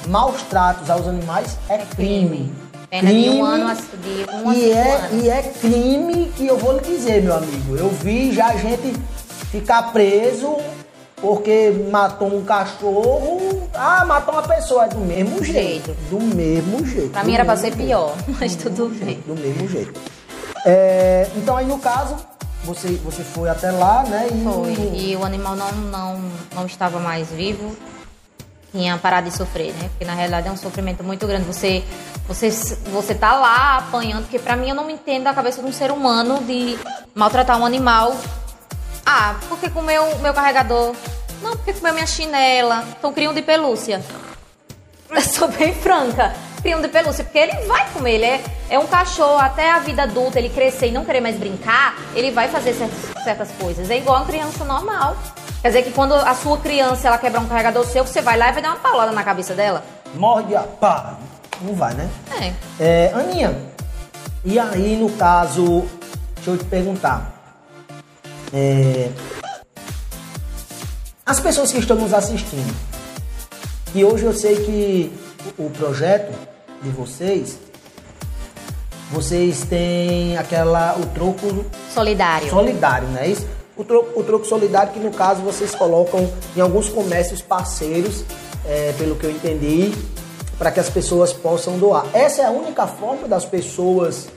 maus 0.07 0.41
tratos 0.43 0.89
aos 0.89 1.07
animais 1.07 1.57
é 1.67 1.79
crime. 1.79 2.53
Pena 2.89 3.09
crime, 3.09 3.23
de 3.23 3.29
um 3.29 3.43
ano 3.43 3.75
de 3.75 4.25
um 4.33 4.53
e, 4.53 4.71
é, 4.71 5.09
e 5.13 5.29
é 5.29 5.41
crime 5.59 6.31
que 6.35 6.47
eu 6.47 6.57
vou 6.57 6.73
lhe 6.73 6.81
dizer, 6.81 7.21
meu 7.21 7.35
amigo. 7.35 7.75
Eu 7.75 7.89
vi 7.89 8.31
já 8.31 8.55
gente 8.55 8.95
ficar 9.51 9.91
preso 9.91 10.57
porque 11.21 11.71
matou 11.91 12.33
um 12.33 12.43
cachorro, 12.43 13.67
ah, 13.73 14.05
matou 14.05 14.33
uma 14.33 14.43
pessoa, 14.43 14.85
é 14.85 14.87
do 14.87 14.99
mesmo 14.99 15.43
jeito. 15.43 15.95
Do 16.09 16.19
mesmo 16.19 16.85
jeito. 16.85 17.09
Pra 17.09 17.23
mim 17.23 17.33
era 17.33 17.45
pra 17.45 17.57
ser 17.57 17.75
pior, 17.75 18.15
mas 18.39 18.55
tudo 18.55 18.89
bem. 18.89 19.19
Do 19.25 19.35
mesmo 19.35 19.67
jeito. 19.67 19.99
É, 20.65 21.27
então 21.35 21.55
aí 21.55 21.65
no 21.65 21.79
caso, 21.79 22.15
você, 22.63 22.89
você 23.03 23.23
foi 23.23 23.49
até 23.49 23.71
lá, 23.71 24.03
né? 24.03 24.27
E... 24.31 24.43
Foi. 24.43 24.73
E 24.93 25.15
o 25.15 25.23
animal 25.23 25.55
não, 25.55 25.71
não, 25.71 26.21
não 26.53 26.65
estava 26.65 26.99
mais 26.99 27.29
vivo. 27.29 27.75
Tinha 28.71 28.97
parado 28.97 29.29
de 29.29 29.35
sofrer, 29.35 29.73
né? 29.73 29.89
Porque 29.89 30.05
na 30.05 30.13
realidade 30.13 30.47
é 30.47 30.51
um 30.51 30.57
sofrimento 30.57 31.03
muito 31.03 31.25
grande. 31.25 31.45
Você, 31.45 31.83
você, 32.27 32.51
você 32.91 33.15
tá 33.15 33.33
lá 33.33 33.77
apanhando, 33.77 34.23
porque 34.23 34.37
pra 34.37 34.55
mim 34.55 34.69
eu 34.69 34.75
não 34.75 34.85
me 34.85 34.93
entendo 34.93 35.23
da 35.23 35.33
cabeça 35.33 35.61
de 35.61 35.67
um 35.67 35.73
ser 35.73 35.91
humano 35.91 36.43
de 36.43 36.77
maltratar 37.15 37.59
um 37.59 37.65
animal 37.65 38.13
ah, 39.11 39.39
porque 39.49 39.71
comeu 39.71 40.19
meu 40.19 40.31
carregador. 40.35 40.95
Não, 41.41 41.55
porque 41.55 41.73
comeu 41.73 41.95
minha 41.95 42.05
chinela. 42.05 42.85
Então 42.95 43.11
criam 43.11 43.33
de 43.33 43.41
pelúcia. 43.41 44.03
Eu 45.09 45.21
sou 45.21 45.47
bem 45.47 45.73
franca. 45.73 46.35
Criam 46.61 46.81
de 46.81 46.87
pelúcia, 46.89 47.23
porque 47.23 47.37
ele 47.37 47.55
vai 47.67 47.89
comer. 47.91 48.15
Ele 48.15 48.25
é, 48.25 48.43
é 48.69 48.79
um 48.79 48.87
cachorro 48.87 49.39
até 49.39 49.71
a 49.71 49.79
vida 49.79 50.03
adulta, 50.03 50.39
ele 50.39 50.49
crescer 50.49 50.87
e 50.87 50.91
não 50.91 51.05
querer 51.05 51.21
mais 51.21 51.37
brincar, 51.37 51.95
ele 52.13 52.31
vai 52.31 52.47
fazer 52.47 52.73
certas, 52.73 53.23
certas 53.23 53.51
coisas. 53.59 53.89
É 53.89 53.97
igual 53.97 54.17
uma 54.17 54.25
criança 54.25 54.65
normal. 54.65 55.15
Quer 55.61 55.69
dizer 55.69 55.83
que 55.83 55.91
quando 55.91 56.13
a 56.13 56.33
sua 56.35 56.57
criança 56.57 57.07
ela 57.07 57.17
quebrar 57.17 57.41
um 57.41 57.47
carregador 57.47 57.85
seu, 57.85 58.05
você 58.05 58.21
vai 58.21 58.37
lá 58.37 58.49
e 58.49 58.53
vai 58.53 58.61
dar 58.61 58.69
uma 58.69 58.79
paulada 58.79 59.11
na 59.11 59.23
cabeça 59.23 59.53
dela? 59.53 59.83
Morde 60.15 60.55
a 60.55 60.61
pá. 60.61 61.17
Não 61.61 61.75
vai, 61.75 61.93
né? 61.93 62.09
É. 62.39 62.53
é. 62.79 63.13
Aninha, 63.13 63.55
e 64.45 64.57
aí 64.57 64.95
no 64.95 65.09
caso, 65.11 65.85
deixa 66.35 66.51
eu 66.51 66.57
te 66.57 66.65
perguntar. 66.65 67.33
É... 68.53 69.09
As 71.25 71.39
pessoas 71.39 71.71
que 71.71 71.79
estão 71.79 71.97
nos 71.97 72.13
assistindo, 72.13 72.73
e 73.93 74.03
hoje 74.03 74.23
eu 74.23 74.33
sei 74.33 74.55
que 74.65 75.18
o 75.57 75.69
projeto 75.69 76.33
de 76.81 76.89
vocês, 76.89 77.57
vocês 79.11 79.63
têm 79.63 80.37
aquela 80.37 80.95
o 80.97 81.05
troco 81.07 81.65
solidário. 81.93 82.49
Solidário, 82.49 83.07
não 83.09 83.19
é 83.19 83.27
isso? 83.27 83.47
O 83.75 83.83
troco, 83.83 84.19
o 84.19 84.23
troco 84.23 84.45
solidário 84.45 84.91
que 84.93 84.99
no 84.99 85.11
caso 85.11 85.41
vocês 85.41 85.73
colocam 85.73 86.31
em 86.55 86.61
alguns 86.61 86.89
comércios 86.89 87.41
parceiros, 87.41 88.23
é, 88.65 88.93
pelo 88.97 89.15
que 89.15 89.25
eu 89.25 89.31
entendi, 89.31 89.93
para 90.57 90.71
que 90.71 90.79
as 90.79 90.89
pessoas 90.89 91.31
possam 91.31 91.77
doar. 91.77 92.05
Essa 92.13 92.41
é 92.41 92.45
a 92.45 92.51
única 92.51 92.85
forma 92.85 93.27
das 93.27 93.45
pessoas 93.45 94.27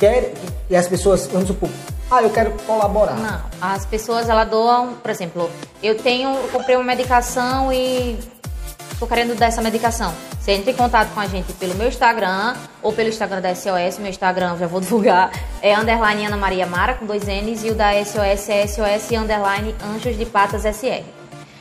querem 0.00 0.32
e 0.68 0.76
as 0.76 0.88
pessoas, 0.88 1.26
vamos 1.28 1.48
supor, 1.48 1.70
ah, 2.10 2.22
eu 2.22 2.30
quero 2.30 2.50
colaborar. 2.66 3.16
Não, 3.16 3.40
as 3.60 3.86
pessoas 3.86 4.28
elas 4.28 4.48
doam, 4.48 4.94
por 4.94 5.10
exemplo, 5.10 5.50
eu 5.82 5.96
tenho, 5.96 6.30
eu 6.30 6.48
comprei 6.48 6.76
uma 6.76 6.84
medicação 6.84 7.72
e 7.72 8.18
tô 9.04 9.06
querendo 9.06 9.36
dar 9.36 9.46
essa 9.46 9.60
medicação. 9.60 10.14
Você 10.40 10.52
entra 10.52 10.70
em 10.70 10.74
contato 10.74 11.12
com 11.12 11.20
a 11.20 11.26
gente 11.26 11.52
pelo 11.54 11.74
meu 11.74 11.88
Instagram 11.88 12.54
ou 12.82 12.90
pelo 12.90 13.10
Instagram 13.10 13.42
da 13.42 13.54
SOS. 13.54 13.98
Meu 13.98 14.08
Instagram, 14.08 14.56
já 14.56 14.66
vou 14.66 14.80
divulgar, 14.80 15.30
é 15.60 15.76
underline 15.76 16.24
Ana 16.24 16.38
Maria 16.38 16.66
Mara 16.66 16.94
com 16.94 17.04
dois 17.04 17.24
N's 17.24 17.64
e 17.64 17.70
o 17.70 17.74
da 17.74 17.92
SOS 18.02 18.48
é 18.48 18.66
SOS 18.66 19.12
underline 19.12 19.74
Anjos 19.94 20.16
de 20.16 20.24
Patas 20.24 20.62
SR. 20.62 21.04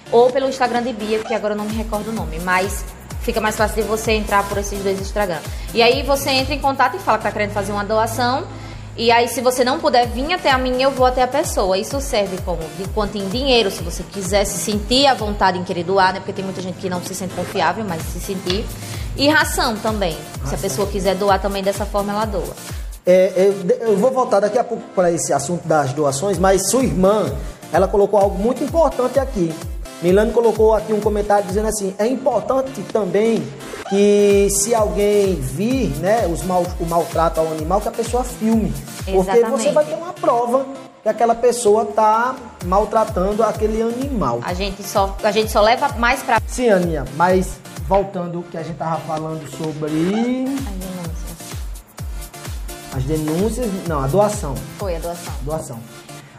Ou 0.09 0.31
pelo 0.31 0.47
Instagram 0.47 0.83
de 0.83 0.93
Bia, 0.93 1.19
que 1.19 1.33
agora 1.33 1.53
eu 1.53 1.57
não 1.57 1.65
me 1.65 1.73
recordo 1.73 2.11
o 2.11 2.13
nome, 2.13 2.39
mas 2.39 2.85
fica 3.21 3.41
mais 3.41 3.57
fácil 3.57 3.81
de 3.81 3.89
você 3.89 4.13
entrar 4.13 4.47
por 4.47 4.57
esses 4.57 4.81
dois 4.81 5.01
Instagram. 5.01 5.39
E 5.73 5.81
aí 5.81 6.01
você 6.03 6.29
entra 6.29 6.53
em 6.53 6.59
contato 6.59 6.95
e 6.95 6.99
fala 6.99 7.17
que 7.17 7.25
tá 7.25 7.31
querendo 7.31 7.51
fazer 7.51 7.73
uma 7.73 7.83
doação 7.83 8.47
e 8.95 9.11
aí, 9.11 9.27
se 9.27 9.41
você 9.41 9.63
não 9.63 9.79
puder 9.79 10.07
vir 10.07 10.33
até 10.33 10.51
a 10.51 10.57
mim, 10.57 10.81
eu 10.81 10.91
vou 10.91 11.05
até 11.05 11.23
a 11.23 11.27
pessoa. 11.27 11.77
Isso 11.77 11.99
serve 11.99 12.37
como 12.45 12.59
de 12.77 12.87
quanto 12.89 13.17
em 13.17 13.27
dinheiro, 13.27 13.71
se 13.71 13.81
você 13.81 14.03
quiser 14.03 14.45
se 14.45 14.59
sentir 14.59 15.07
à 15.07 15.15
vontade 15.15 15.57
em 15.57 15.63
querer 15.63 15.83
doar, 15.83 16.13
né? 16.13 16.19
Porque 16.19 16.33
tem 16.33 16.45
muita 16.45 16.61
gente 16.61 16.77
que 16.77 16.89
não 16.89 17.01
se 17.01 17.15
sente 17.15 17.33
confiável, 17.33 17.83
mas 17.87 18.03
se 18.03 18.19
sentir. 18.19 18.63
E 19.17 19.27
ração 19.27 19.75
também. 19.77 20.15
Ração. 20.33 20.49
Se 20.49 20.55
a 20.55 20.57
pessoa 20.59 20.87
quiser 20.87 21.15
doar 21.15 21.41
também 21.41 21.63
dessa 21.63 21.85
forma, 21.85 22.13
ela 22.13 22.25
doa. 22.25 22.53
É, 23.05 23.33
eu, 23.35 23.87
eu, 23.87 23.97
vou 23.97 24.11
voltar 24.11 24.39
daqui 24.39 24.59
a 24.59 24.63
pouco 24.63 24.83
para 24.95 25.11
esse 25.11 25.33
assunto 25.33 25.67
das 25.67 25.91
doações, 25.91 26.37
mas 26.37 26.69
sua 26.69 26.83
irmã, 26.83 27.33
ela 27.71 27.87
colocou 27.87 28.19
algo 28.19 28.37
muito 28.37 28.63
importante 28.63 29.19
aqui. 29.19 29.51
Milano 30.03 30.33
colocou 30.33 30.73
aqui 30.73 30.91
um 30.91 30.99
comentário 30.99 31.47
dizendo 31.47 31.69
assim: 31.69 31.95
é 31.97 32.05
importante 32.05 32.83
também 32.91 33.41
que 33.89 34.49
se 34.51 34.75
alguém 34.75 35.35
vir, 35.35 35.89
né, 35.99 36.27
os 36.27 36.43
mal, 36.43 36.65
o 36.77 36.85
maltrato 36.85 37.39
ao 37.39 37.47
animal, 37.47 37.79
que 37.79 37.87
a 37.87 37.91
pessoa 37.91 38.23
filme. 38.23 38.73
Porque 38.97 39.31
Exatamente. 39.31 39.49
você 39.51 39.71
vai 39.71 39.85
ter 39.85 39.95
uma 39.95 40.11
prova 40.11 40.65
que 41.01 41.07
aquela 41.07 41.33
pessoa 41.33 41.83
está 41.83 42.35
maltratando 42.65 43.43
aquele 43.43 43.81
animal. 43.81 44.39
A 44.43 44.53
gente 44.53 44.83
só, 44.83 45.15
a 45.23 45.31
gente 45.31 45.49
só 45.49 45.61
leva 45.61 45.87
mais 45.97 46.21
para. 46.21 46.41
Sim, 46.47 46.69
Aninha, 46.69 47.05
mas 47.15 47.57
voltando 47.87 48.41
o 48.41 48.43
que 48.43 48.57
a 48.57 48.63
gente 48.63 48.75
tava 48.75 48.99
falando 49.01 49.49
sobre. 49.51 50.45
As 50.55 50.63
denúncias. 50.83 51.27
As 52.95 53.03
denúncias. 53.03 53.87
Não, 53.87 54.03
a 54.03 54.07
doação. 54.07 54.53
Foi 54.77 54.97
a 54.97 54.99
doação. 54.99 55.33
Doação. 55.43 55.79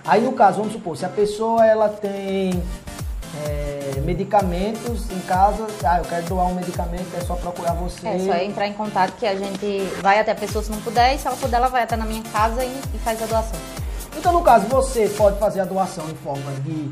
Aí 0.07 0.21
no 0.21 0.33
caso, 0.33 0.59
vamos 0.59 0.75
supor, 0.75 0.99
se 0.99 1.07
a 1.07 1.09
pessoa 1.09 1.65
ela 1.65 1.89
tem 1.89 2.63
é, 3.47 4.01
medicamentos 4.01 5.11
em 5.11 5.21
casa, 5.21 5.67
ah, 5.85 5.99
eu 5.99 6.05
quero 6.05 6.27
doar 6.27 6.47
um 6.47 6.55
medicamento, 6.55 7.07
é 7.17 7.21
só 7.21 7.35
procurar 7.35 7.73
você. 7.73 8.07
É 8.07 8.19
só 8.19 8.35
entrar 8.35 8.67
em 8.67 8.73
contato 8.73 9.13
que 9.19 9.27
a 9.27 9.35
gente 9.35 9.81
vai 10.03 10.21
até 10.21 10.33
a 10.33 10.35
pessoa 10.35 10.63
se 10.63 10.71
não 10.71 10.81
puder, 10.81 11.15
e 11.15 11.19
se 11.19 11.27
ela 11.27 11.37
puder, 11.37 11.57
ela 11.57 11.69
vai 11.69 11.83
até 11.83 11.97
na 11.97 12.05
minha 12.05 12.23
casa 12.25 12.65
e, 12.65 12.81
e 12.95 12.99
faz 12.99 13.23
a 13.23 13.27
doação. 13.27 13.59
Então, 14.17 14.33
no 14.33 14.43
caso, 14.43 14.67
você 14.67 15.09
pode 15.09 15.39
fazer 15.39 15.61
a 15.61 15.65
doação 15.65 16.09
em 16.09 16.15
forma 16.15 16.53
de 16.65 16.91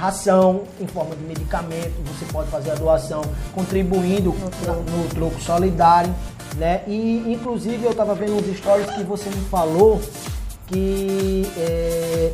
ração, 0.00 0.62
em 0.80 0.86
forma 0.86 1.14
de 1.14 1.22
medicamento, 1.24 1.92
você 2.06 2.24
pode 2.32 2.48
fazer 2.48 2.70
a 2.70 2.74
doação 2.74 3.20
contribuindo 3.54 4.32
no 4.32 4.50
troco, 4.50 4.90
no 4.90 5.08
troco 5.10 5.40
solidário, 5.42 6.14
né? 6.56 6.82
E 6.86 7.32
inclusive 7.32 7.84
eu 7.84 7.90
estava 7.90 8.14
vendo 8.14 8.34
uns 8.34 8.56
stories 8.56 8.90
que 8.90 9.02
você 9.04 9.28
me 9.28 9.44
falou 9.48 10.00
que 10.66 11.46
é, 11.58 12.32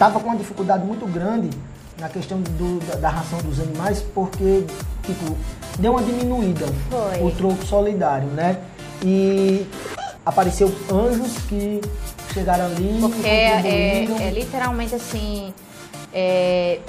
estava 0.00 0.18
com 0.18 0.28
uma 0.28 0.36
dificuldade 0.36 0.82
muito 0.82 1.04
grande 1.06 1.50
na 1.98 2.08
questão 2.08 2.40
do, 2.40 2.80
da, 2.86 2.94
da, 2.94 3.08
ração 3.10 3.38
dos 3.40 3.60
animais, 3.60 4.02
porque 4.14 4.64
tipo, 5.02 5.36
deu 5.78 5.92
uma 5.92 6.02
diminuída 6.02 6.64
Foi. 6.88 7.22
o 7.22 7.30
troco 7.32 7.62
solidário, 7.66 8.28
né? 8.28 8.56
E 9.04 9.66
apareceu 10.24 10.74
anjos 10.90 11.36
que 11.46 11.82
chegaram 12.32 12.64
ali. 12.64 12.96
Porque 12.98 13.28
é, 13.28 14.06
é, 14.22 14.30
literalmente 14.30 14.94
assim. 14.94 15.52
É, 16.14 16.80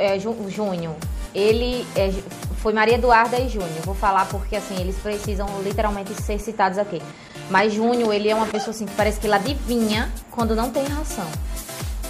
é, 0.00 0.18
Júnior. 0.18 0.96
Ele 1.32 1.86
é, 1.94 2.10
foi 2.56 2.72
Maria 2.72 2.96
Eduarda 2.96 3.38
e 3.38 3.48
Júnior. 3.48 3.70
Vou 3.84 3.94
falar 3.94 4.26
porque 4.26 4.56
assim, 4.56 4.74
eles 4.80 4.96
precisam 4.96 5.46
literalmente 5.62 6.12
ser 6.20 6.40
citados 6.40 6.76
aqui. 6.76 7.00
Mas 7.48 7.72
Júnior, 7.72 8.12
ele 8.12 8.28
é 8.28 8.34
uma 8.34 8.46
pessoa 8.46 8.70
assim 8.70 8.86
que 8.86 8.94
parece 8.96 9.20
que 9.20 9.28
ele 9.28 9.34
adivinha 9.34 10.10
quando 10.32 10.56
não 10.56 10.70
tem 10.70 10.84
ração. 10.86 11.26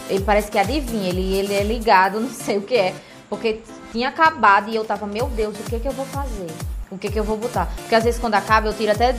Ele 0.09 0.23
parece 0.25 0.51
que 0.51 0.59
adivinha, 0.59 1.09
ele, 1.09 1.35
ele 1.35 1.55
é 1.55 1.63
ligado, 1.63 2.19
não 2.21 2.31
sei 2.31 2.59
o 2.59 2.63
que 2.63 2.77
é. 2.77 2.95
Porque 3.29 3.61
tinha 3.93 4.09
acabado 4.09 4.71
e 4.71 4.77
eu 4.77 4.85
tava, 4.85 5.07
meu 5.07 5.27
Deus, 5.29 5.59
o 5.59 5.63
que 5.65 5.81
que 5.81 5.89
eu 5.89 5.93
vou 5.93 6.07
fazer? 6.07 6.51
O 6.91 6.97
que 6.97 7.11
que 7.11 7.19
eu 7.19 7.25
vou 7.25 7.37
botar? 7.37 7.67
Porque 7.77 7.95
às 7.95 8.05
vezes 8.05 8.21
quando 8.21 8.35
acaba 8.35 8.69
eu 8.69 8.73
tiro 8.73 8.93
até 8.93 9.13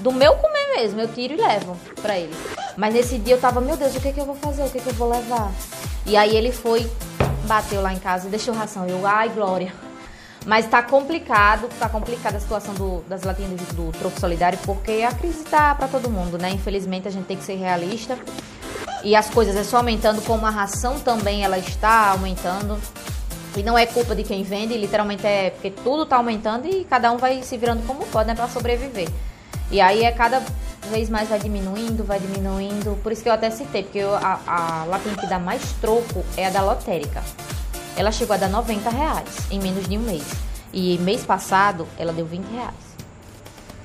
do 0.00 0.10
meu 0.10 0.34
comer 0.36 0.76
mesmo, 0.76 1.00
eu 1.00 1.08
tiro 1.08 1.34
e 1.34 1.36
levo 1.36 1.76
pra 2.00 2.18
ele. 2.18 2.34
Mas 2.76 2.94
nesse 2.94 3.18
dia 3.18 3.34
eu 3.34 3.40
tava, 3.40 3.60
meu 3.60 3.76
Deus, 3.76 3.94
o 3.94 4.00
que 4.00 4.12
que 4.12 4.20
eu 4.20 4.24
vou 4.24 4.34
fazer? 4.34 4.62
O 4.62 4.70
que 4.70 4.80
que 4.80 4.88
eu 4.88 4.94
vou 4.94 5.10
levar? 5.10 5.52
E 6.06 6.16
aí 6.16 6.34
ele 6.34 6.50
foi, 6.50 6.90
bateu 7.44 7.82
lá 7.82 7.92
em 7.92 7.98
casa 7.98 8.26
e 8.26 8.30
deixou 8.30 8.54
ração. 8.54 8.86
Eu, 8.88 9.06
ai, 9.06 9.28
Glória. 9.28 9.72
Mas 10.44 10.66
tá 10.66 10.82
complicado, 10.82 11.68
tá 11.78 11.88
complicada 11.88 12.36
a 12.38 12.40
situação 12.40 12.74
do, 12.74 13.00
das 13.02 13.22
latinhas 13.22 13.60
do, 13.60 13.90
do 13.90 13.98
troco 13.98 14.18
solidário, 14.18 14.58
porque 14.64 15.06
a 15.06 15.12
crise 15.12 15.44
tá 15.44 15.74
para 15.74 15.86
todo 15.86 16.10
mundo, 16.10 16.36
né? 16.36 16.50
Infelizmente 16.50 17.06
a 17.06 17.10
gente 17.10 17.26
tem 17.26 17.36
que 17.36 17.44
ser 17.44 17.54
realista 17.54 18.18
e 19.04 19.16
as 19.16 19.28
coisas 19.28 19.56
é 19.56 19.64
só 19.64 19.78
aumentando, 19.78 20.22
como 20.22 20.46
a 20.46 20.50
ração 20.50 20.98
também 21.00 21.44
ela 21.44 21.58
está 21.58 22.10
aumentando. 22.10 22.78
E 23.56 23.62
não 23.62 23.76
é 23.76 23.84
culpa 23.84 24.14
de 24.14 24.22
quem 24.22 24.42
vende, 24.42 24.76
literalmente 24.76 25.26
é 25.26 25.50
porque 25.50 25.70
tudo 25.70 26.04
está 26.04 26.16
aumentando 26.16 26.66
e 26.66 26.84
cada 26.84 27.12
um 27.12 27.18
vai 27.18 27.42
se 27.42 27.56
virando 27.58 27.86
como 27.86 28.06
pode, 28.06 28.28
né, 28.28 28.34
para 28.34 28.48
sobreviver. 28.48 29.08
E 29.70 29.80
aí 29.80 30.04
é 30.04 30.12
cada 30.12 30.42
vez 30.90 31.10
mais 31.10 31.28
vai 31.28 31.38
diminuindo, 31.38 32.02
vai 32.04 32.18
diminuindo. 32.18 32.98
Por 33.02 33.12
isso 33.12 33.22
que 33.22 33.28
eu 33.28 33.32
até 33.32 33.50
citei, 33.50 33.82
porque 33.82 33.98
eu, 33.98 34.14
a, 34.14 34.40
a 34.46 34.84
latinha 34.84 35.16
que 35.16 35.26
dá 35.26 35.38
mais 35.38 35.62
troco 35.80 36.24
é 36.36 36.46
a 36.46 36.50
da 36.50 36.62
lotérica. 36.62 37.22
Ela 37.96 38.10
chegou 38.10 38.34
a 38.34 38.38
dar 38.38 38.48
90 38.48 38.88
reais 38.88 39.28
em 39.50 39.60
menos 39.60 39.86
de 39.86 39.98
um 39.98 40.00
mês. 40.00 40.24
E 40.72 40.96
mês 40.98 41.24
passado 41.24 41.86
ela 41.98 42.12
deu 42.12 42.24
20 42.24 42.44
reais. 42.52 42.74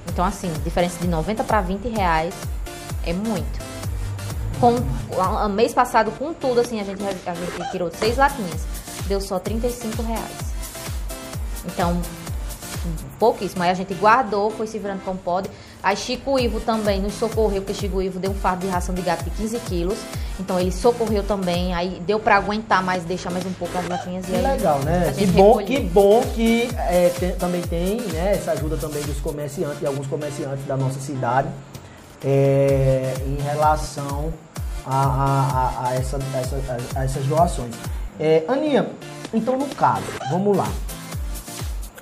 Então, 0.07 0.23
assim, 0.23 0.51
diferença 0.63 0.97
de 0.99 1.07
90 1.07 1.43
para 1.43 1.59
20 1.59 1.89
reais 1.89 2.33
é 3.05 3.11
muito. 3.11 3.66
Com, 4.59 4.75
a, 5.21 5.47
mês 5.47 5.73
passado, 5.73 6.11
com 6.11 6.33
tudo, 6.33 6.59
assim, 6.59 6.79
a 6.79 6.83
gente, 6.83 7.01
a 7.03 7.33
gente 7.33 7.71
tirou 7.71 7.91
seis 7.91 8.17
latinhas. 8.17 8.61
Deu 9.07 9.21
só 9.21 9.39
35 9.39 10.01
reais. 10.03 10.47
Então, 11.65 12.01
pouquíssimo. 13.19 13.63
Aí 13.63 13.69
a 13.69 13.73
gente 13.73 13.93
guardou, 13.93 14.51
foi 14.51 14.67
se 14.67 14.77
virando 14.79 15.03
como 15.03 15.17
pode. 15.17 15.49
Aí 15.81 15.95
Chico 15.95 16.39
Ivo 16.39 16.59
também 16.59 16.99
nos 17.01 17.13
socorreu, 17.13 17.61
porque 17.61 17.73
Chico 17.73 18.01
Ivo 18.01 18.19
deu 18.19 18.31
um 18.31 18.35
fardo 18.35 18.65
de 18.65 18.71
ração 18.71 18.93
de 18.93 19.01
gato 19.01 19.23
de 19.23 19.29
15 19.31 19.59
quilos. 19.59 19.97
Então 20.39 20.59
ele 20.59 20.71
socorreu 20.71 21.23
também. 21.23 21.73
Aí 21.73 22.01
deu 22.05 22.19
para 22.19 22.35
aguentar 22.35 22.83
mais, 22.83 23.03
deixar 23.03 23.31
mais 23.31 23.45
um 23.45 23.53
pouco 23.53 23.77
as 23.77 23.87
latinhas. 23.87 24.25
Que 24.25 24.31
legal, 24.31 24.79
né? 24.79 25.13
Que 25.17 25.25
bom, 25.27 25.57
que 25.59 25.79
bom 25.79 26.21
que 26.33 26.69
é, 26.77 27.09
tem, 27.19 27.31
também 27.35 27.61
tem 27.61 28.01
né, 28.01 28.33
essa 28.33 28.51
ajuda 28.51 28.77
também 28.77 29.01
dos 29.03 29.19
comerciantes, 29.19 29.79
de 29.79 29.85
alguns 29.85 30.07
comerciantes 30.07 30.65
da 30.65 30.75
nossa 30.75 30.99
cidade, 30.99 31.47
é, 32.23 33.13
em 33.25 33.41
relação 33.41 34.33
a, 34.87 35.81
a, 35.83 35.87
a, 35.87 35.93
essa, 35.95 36.17
essa, 36.35 36.77
a 36.95 37.03
essas 37.03 37.25
doações. 37.25 37.75
É, 38.19 38.43
Aninha, 38.47 38.89
então 39.33 39.57
no 39.57 39.67
caso, 39.75 40.05
vamos 40.31 40.55
lá. 40.55 40.67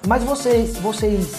Mas 0.08 0.24
vocês, 0.24 0.78
vocês 0.78 1.34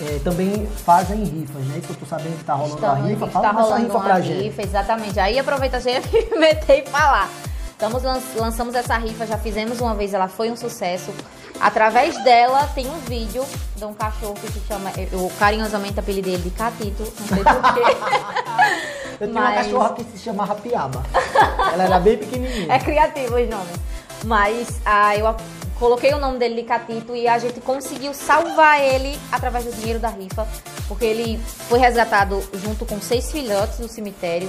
é, 0.00 0.20
também 0.22 0.66
fazem 0.84 1.24
rifas, 1.24 1.64
né? 1.64 1.80
Que 1.84 1.90
eu 1.90 1.96
tô 1.96 2.06
sabendo 2.06 2.38
que 2.38 2.44
tá 2.44 2.54
rolando 2.54 2.76
Estamos, 2.76 3.04
a 3.04 3.08
rifa. 3.08 3.26
Fala 3.26 3.52
tá 3.52 3.60
dessa 3.60 3.76
rifa 3.76 4.00
pra 4.00 4.14
rifa, 4.16 4.28
gente. 4.28 4.60
Exatamente. 4.60 5.20
Aí 5.20 5.38
aproveita 5.38 5.76
a 5.78 5.80
gente 5.80 6.08
e 6.16 6.38
meter 6.38 6.84
e 6.86 6.90
falar. 6.90 7.28
Estamos, 7.70 8.02
lançamos 8.36 8.74
essa 8.76 8.96
rifa, 8.96 9.26
já 9.26 9.36
fizemos 9.36 9.80
uma 9.80 9.94
vez, 9.94 10.14
ela 10.14 10.28
foi 10.28 10.50
um 10.50 10.56
sucesso. 10.56 11.12
Através 11.60 12.22
dela 12.22 12.68
tem 12.74 12.86
um 12.88 12.98
vídeo 13.00 13.44
de 13.76 13.84
um 13.84 13.92
cachorro 13.92 14.34
que 14.34 14.50
se 14.52 14.60
chama, 14.60 14.90
eu 15.12 15.30
carinhosamente 15.38 15.98
apelidei 15.98 16.34
ele 16.34 16.44
de 16.44 16.50
Catito, 16.50 17.02
não 17.02 17.28
sei 17.28 17.44
porquê. 17.44 18.93
eu 19.24 19.30
tinha 19.30 19.40
Mas... 19.40 19.54
uma 19.54 19.64
cachorra 19.64 19.94
que 19.94 20.04
se 20.04 20.18
chama 20.18 20.44
Rapiaba. 20.44 21.02
Ela 21.72 21.84
era 21.84 22.00
bem 22.00 22.16
pequenininha. 22.16 22.72
É 22.72 22.78
criativo 22.78 23.36
os 23.36 23.48
nomes. 23.48 23.76
Mas 24.24 24.80
ah, 24.84 25.16
eu 25.16 25.34
coloquei 25.78 26.12
o 26.14 26.18
nome 26.18 26.38
dele 26.38 26.62
de 26.62 26.62
Catito 26.62 27.14
e 27.14 27.28
a 27.28 27.38
gente 27.38 27.60
conseguiu 27.60 28.14
salvar 28.14 28.80
ele 28.80 29.18
através 29.30 29.64
do 29.64 29.72
dinheiro 29.72 29.98
da 29.98 30.08
rifa, 30.08 30.46
porque 30.88 31.04
ele 31.04 31.38
foi 31.68 31.78
resgatado 31.78 32.42
junto 32.54 32.86
com 32.86 33.00
seis 33.00 33.30
filhotes 33.30 33.78
do 33.78 33.88
cemitério 33.88 34.48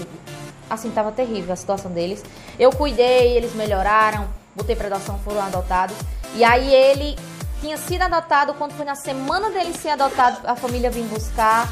assim, 0.70 0.90
tava 0.92 1.12
terrível 1.12 1.54
a 1.54 1.56
situação 1.56 1.92
deles. 1.92 2.24
Eu 2.58 2.72
cuidei, 2.72 3.38
eles 3.38 3.54
melhoraram, 3.54 4.28
botei 4.56 4.76
pra 4.76 4.88
adoção, 4.88 5.20
foram 5.20 5.42
adotados. 5.42 5.96
E 6.36 6.44
aí 6.44 6.74
ele 6.74 7.18
tinha 7.62 7.78
sido 7.78 8.02
adotado, 8.02 8.54
quando 8.56 8.74
foi 8.74 8.86
na 8.86 8.96
semana 8.96 9.50
dele 9.50 9.74
ser 9.74 9.90
adotado, 9.90 10.40
a 10.46 10.56
família 10.56 10.90
vim 10.90 11.04
buscar, 11.08 11.72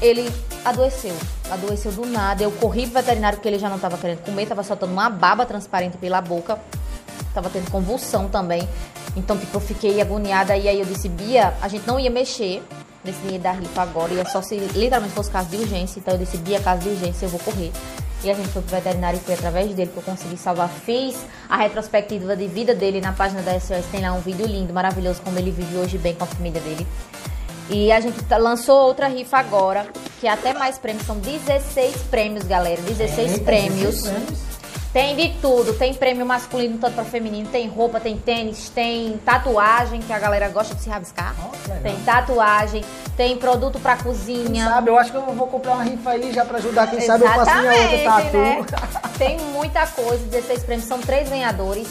ele 0.00 0.30
adoeceu. 0.64 1.14
Adoeceu 1.50 1.92
do 1.92 2.06
nada. 2.06 2.42
Eu 2.42 2.50
corri 2.52 2.86
pro 2.86 2.94
veterinário 3.00 3.38
porque 3.38 3.48
ele 3.48 3.58
já 3.58 3.68
não 3.68 3.78
tava 3.78 3.96
querendo 3.96 4.24
comer, 4.24 4.46
tava 4.46 4.62
soltando 4.62 4.92
uma 4.92 5.08
baba 5.08 5.46
transparente 5.46 5.96
pela 5.96 6.20
boca. 6.20 6.58
Tava 7.32 7.50
tendo 7.50 7.70
convulsão 7.70 8.28
também. 8.28 8.66
Então, 9.16 9.36
tipo, 9.36 9.56
eu 9.56 9.60
fiquei 9.60 10.00
agoniada. 10.00 10.56
E 10.56 10.68
aí 10.68 10.78
eu 10.78 10.86
disse, 10.86 11.08
Bia, 11.08 11.54
a 11.60 11.68
gente 11.68 11.86
não 11.86 11.98
ia 11.98 12.10
mexer 12.10 12.62
nesse 13.04 13.18
dinheiro 13.20 13.42
da 13.42 13.52
rifa 13.52 13.82
agora. 13.82 14.12
Ia 14.12 14.26
só 14.26 14.42
se 14.42 14.56
literalmente 14.56 15.14
fosse 15.14 15.30
caso 15.30 15.48
de 15.48 15.56
urgência. 15.56 15.98
Então 15.98 16.14
eu 16.14 16.18
disse, 16.18 16.36
Bia, 16.38 16.60
caso 16.60 16.82
de 16.82 16.88
urgência, 16.90 17.26
eu 17.26 17.30
vou 17.30 17.40
correr. 17.40 17.72
E 18.24 18.30
a 18.30 18.34
gente 18.34 18.48
foi 18.48 18.62
pro 18.62 18.74
veterinário 18.74 19.18
e 19.18 19.20
foi 19.20 19.34
através 19.34 19.72
dele 19.74 19.90
que 19.92 19.96
eu 19.96 20.02
consegui 20.02 20.36
salvar. 20.36 20.68
Fiz 20.68 21.16
a 21.48 21.56
retrospectiva 21.56 22.34
de 22.34 22.46
vida 22.46 22.74
dele 22.74 23.00
na 23.00 23.12
página 23.12 23.42
da 23.42 23.58
SOS. 23.58 23.84
Tem 23.90 24.00
lá 24.00 24.12
um 24.12 24.20
vídeo 24.20 24.46
lindo, 24.46 24.72
maravilhoso, 24.72 25.20
como 25.22 25.38
ele 25.38 25.50
vive 25.50 25.76
hoje 25.76 25.98
bem 25.98 26.14
com 26.14 26.24
a 26.24 26.26
família 26.26 26.60
dele. 26.60 26.86
E 27.68 27.90
a 27.90 28.00
gente 28.00 28.22
tá, 28.24 28.36
lançou 28.36 28.78
outra 28.86 29.08
rifa 29.08 29.38
agora, 29.38 29.86
que 30.20 30.26
é 30.26 30.30
até 30.30 30.52
mais 30.54 30.78
prêmios. 30.78 31.06
São 31.06 31.18
16 31.18 31.96
prêmios, 32.10 32.44
galera. 32.44 32.80
16 32.82 33.32
Eita, 33.32 33.44
prêmios. 33.44 34.02
16 34.02 34.08
prêmios. 34.12 34.46
Tem 34.92 35.14
de 35.14 35.28
tudo, 35.42 35.74
tem 35.74 35.92
prêmio 35.92 36.24
masculino 36.24 36.78
tanto 36.78 36.94
para 36.94 37.04
feminino, 37.04 37.46
tem 37.50 37.68
roupa, 37.68 38.00
tem 38.00 38.16
tênis, 38.16 38.70
tem 38.70 39.18
tatuagem, 39.26 40.00
que 40.00 40.10
a 40.10 40.18
galera 40.18 40.48
gosta 40.48 40.74
de 40.74 40.80
se 40.80 40.88
rabiscar. 40.88 41.34
Legal. 41.68 41.82
tem 41.82 41.96
tatuagem, 42.02 42.84
tem 43.14 43.36
produto 43.36 43.78
para 43.78 43.94
Quem 43.96 44.04
cozinha. 44.06 44.64
sabe, 44.64 44.88
eu 44.88 44.98
acho 44.98 45.10
que 45.10 45.18
eu 45.18 45.22
vou 45.34 45.48
comprar 45.48 45.74
uma 45.74 45.82
rifa 45.82 46.10
aí 46.12 46.32
já 46.32 46.46
pra 46.46 46.56
ajudar. 46.56 46.86
Quem 46.86 47.02
sabe 47.02 47.24
eu 47.24 47.28
faço 47.28 47.58
minha 47.58 47.72
outra 47.72 48.04
tatu. 48.04 48.36
né? 48.38 48.66
Tem 49.18 49.38
muita 49.52 49.86
coisa, 49.88 50.24
16 50.24 50.64
prêmios, 50.64 50.88
são 50.88 50.98
três 50.98 51.28
ganhadores. 51.28 51.88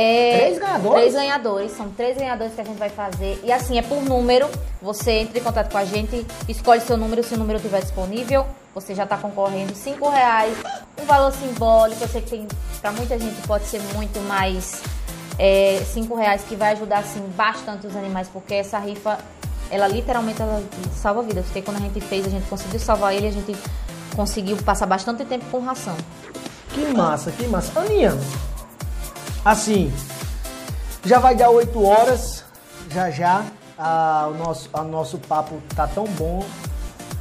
É, 0.00 0.38
Três 0.38 0.58
ganhadores? 0.60 1.00
Três 1.00 1.14
ganhadores, 1.14 1.72
são 1.72 1.90
três 1.90 2.16
ganhadores 2.16 2.54
que 2.54 2.60
a 2.60 2.64
gente 2.64 2.78
vai 2.78 2.88
fazer. 2.88 3.40
E 3.42 3.50
assim, 3.50 3.78
é 3.78 3.82
por 3.82 4.00
número. 4.00 4.48
Você 4.80 5.10
entra 5.10 5.40
em 5.40 5.42
contato 5.42 5.72
com 5.72 5.78
a 5.78 5.84
gente, 5.84 6.24
escolhe 6.48 6.80
seu 6.80 6.96
número, 6.96 7.24
se 7.24 7.34
o 7.34 7.36
número 7.36 7.56
estiver 7.56 7.80
disponível. 7.80 8.46
Você 8.76 8.94
já 8.94 9.02
está 9.02 9.16
concorrendo 9.16 9.74
cinco 9.74 10.08
reais, 10.08 10.56
um 11.02 11.04
valor 11.04 11.32
simbólico. 11.32 12.04
Eu 12.04 12.06
sei 12.06 12.20
que 12.22 12.30
tem, 12.30 12.46
para 12.80 12.92
muita 12.92 13.18
gente 13.18 13.44
pode 13.44 13.64
ser 13.64 13.80
muito 13.92 14.20
mais 14.20 14.80
é, 15.36 15.82
cinco 15.92 16.14
reais, 16.14 16.44
que 16.48 16.54
vai 16.54 16.74
ajudar 16.74 16.98
assim 16.98 17.20
bastante 17.36 17.88
os 17.88 17.96
animais, 17.96 18.28
porque 18.28 18.54
essa 18.54 18.78
rifa, 18.78 19.18
ela 19.68 19.88
literalmente 19.88 20.40
ela 20.40 20.62
salva 20.94 21.22
vidas. 21.22 21.44
Porque 21.46 21.62
quando 21.62 21.78
a 21.78 21.80
gente 21.80 22.00
fez, 22.02 22.24
a 22.24 22.30
gente 22.30 22.46
conseguiu 22.48 22.78
salvar 22.78 23.16
ele, 23.16 23.26
a 23.26 23.32
gente 23.32 23.56
conseguiu 24.14 24.56
passar 24.58 24.86
bastante 24.86 25.24
tempo 25.24 25.44
com 25.50 25.58
ração. 25.58 25.96
Que 26.72 26.86
massa, 26.86 27.32
que 27.32 27.48
massa. 27.48 27.80
Aninha, 27.80 28.16
assim, 29.50 29.92
já 31.04 31.18
vai 31.18 31.34
dar 31.34 31.50
8 31.50 31.82
horas, 31.84 32.44
já 32.90 33.10
já. 33.10 33.44
O 34.30 34.34
nosso, 34.34 34.68
o 34.74 34.82
nosso 34.84 35.18
papo 35.18 35.60
tá 35.76 35.86
tão 35.86 36.04
bom, 36.04 36.44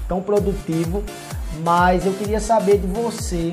tão 0.07 0.21
produtivo, 0.23 1.03
mas 1.63 2.05
eu 2.05 2.13
queria 2.13 2.39
saber 2.39 2.79
de 2.79 2.87
você, 2.87 3.51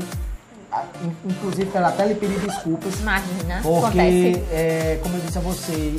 in- 1.02 1.16
inclusive 1.30 1.70
quero 1.70 1.84
até 1.86 2.06
lhe 2.06 2.14
pedir 2.14 2.38
desculpas, 2.40 2.98
Imagina, 3.00 3.60
porque, 3.62 3.86
acontece. 3.86 4.44
é, 4.50 4.98
como 5.02 5.16
eu 5.16 5.20
disse 5.20 5.36
a 5.36 5.40
você, 5.42 5.96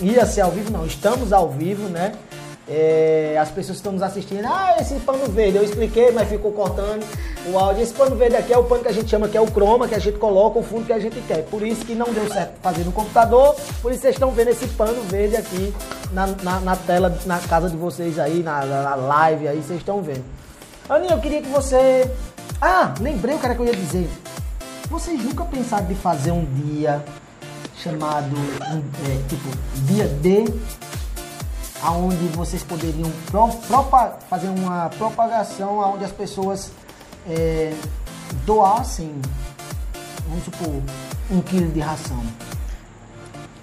ia 0.00 0.24
ser 0.24 0.40
ao 0.40 0.50
vivo, 0.50 0.70
não, 0.70 0.86
estamos 0.86 1.30
ao 1.30 1.50
vivo, 1.50 1.88
né? 1.90 2.12
É, 2.68 3.38
as 3.40 3.48
pessoas 3.50 3.76
que 3.76 3.80
estão 3.80 3.92
nos 3.92 4.02
assistindo, 4.02 4.44
ah, 4.44 4.76
esse 4.80 4.96
pano 4.96 5.26
verde, 5.26 5.56
eu 5.56 5.62
expliquei, 5.62 6.10
mas 6.10 6.28
ficou 6.28 6.50
cortando 6.50 7.06
o 7.52 7.56
áudio. 7.56 7.82
Esse 7.82 7.92
pano 7.92 8.16
verde 8.16 8.36
aqui 8.36 8.52
é 8.52 8.58
o 8.58 8.64
pano 8.64 8.82
que 8.82 8.88
a 8.88 8.92
gente 8.92 9.08
chama, 9.08 9.28
que 9.28 9.36
é 9.36 9.40
o 9.40 9.48
croma, 9.48 9.86
que 9.86 9.94
a 9.94 10.00
gente 10.00 10.18
coloca 10.18 10.58
o 10.58 10.62
fundo 10.64 10.84
que 10.84 10.92
a 10.92 10.98
gente 10.98 11.20
quer. 11.28 11.44
Por 11.44 11.64
isso 11.64 11.84
que 11.84 11.94
não 11.94 12.12
deu 12.12 12.28
certo 12.28 12.58
fazer 12.60 12.82
no 12.84 12.90
computador, 12.90 13.54
por 13.80 13.92
isso 13.92 14.00
vocês 14.00 14.16
estão 14.16 14.32
vendo 14.32 14.48
esse 14.48 14.66
pano 14.68 15.00
verde 15.02 15.36
aqui 15.36 15.72
na, 16.12 16.26
na, 16.42 16.60
na 16.60 16.76
tela, 16.76 17.16
na 17.24 17.38
casa 17.38 17.70
de 17.70 17.76
vocês 17.76 18.18
aí, 18.18 18.42
na, 18.42 18.64
na 18.64 18.94
live 18.96 19.46
aí, 19.46 19.62
vocês 19.62 19.78
estão 19.78 20.02
vendo. 20.02 20.24
Aninha, 20.88 21.12
eu 21.12 21.20
queria 21.20 21.42
que 21.42 21.48
você. 21.48 22.10
Ah, 22.60 22.94
lembrei 23.00 23.36
o 23.36 23.38
cara 23.38 23.54
que 23.54 23.60
eu 23.60 23.66
ia 23.66 23.76
dizer. 23.76 24.08
Vocês 24.88 25.22
nunca 25.22 25.44
pensaram 25.44 25.86
de 25.86 25.94
fazer 25.94 26.30
um 26.30 26.44
dia 26.44 27.02
chamado, 27.76 28.36
é, 28.70 29.28
tipo, 29.28 29.48
dia 29.86 30.06
D, 30.06 30.44
aonde 31.86 32.26
vocês 32.28 32.62
poderiam 32.62 33.10
pro- 33.30 33.48
propa- 33.68 34.18
fazer 34.28 34.48
uma 34.48 34.90
propagação 34.98 35.80
aonde 35.80 36.04
as 36.04 36.10
pessoas 36.12 36.70
é, 37.28 37.72
doassem, 38.44 39.14
vamos 40.28 40.44
supor, 40.44 40.82
um 41.30 41.40
quilo 41.40 41.70
de 41.70 41.80
ração. 41.80 42.22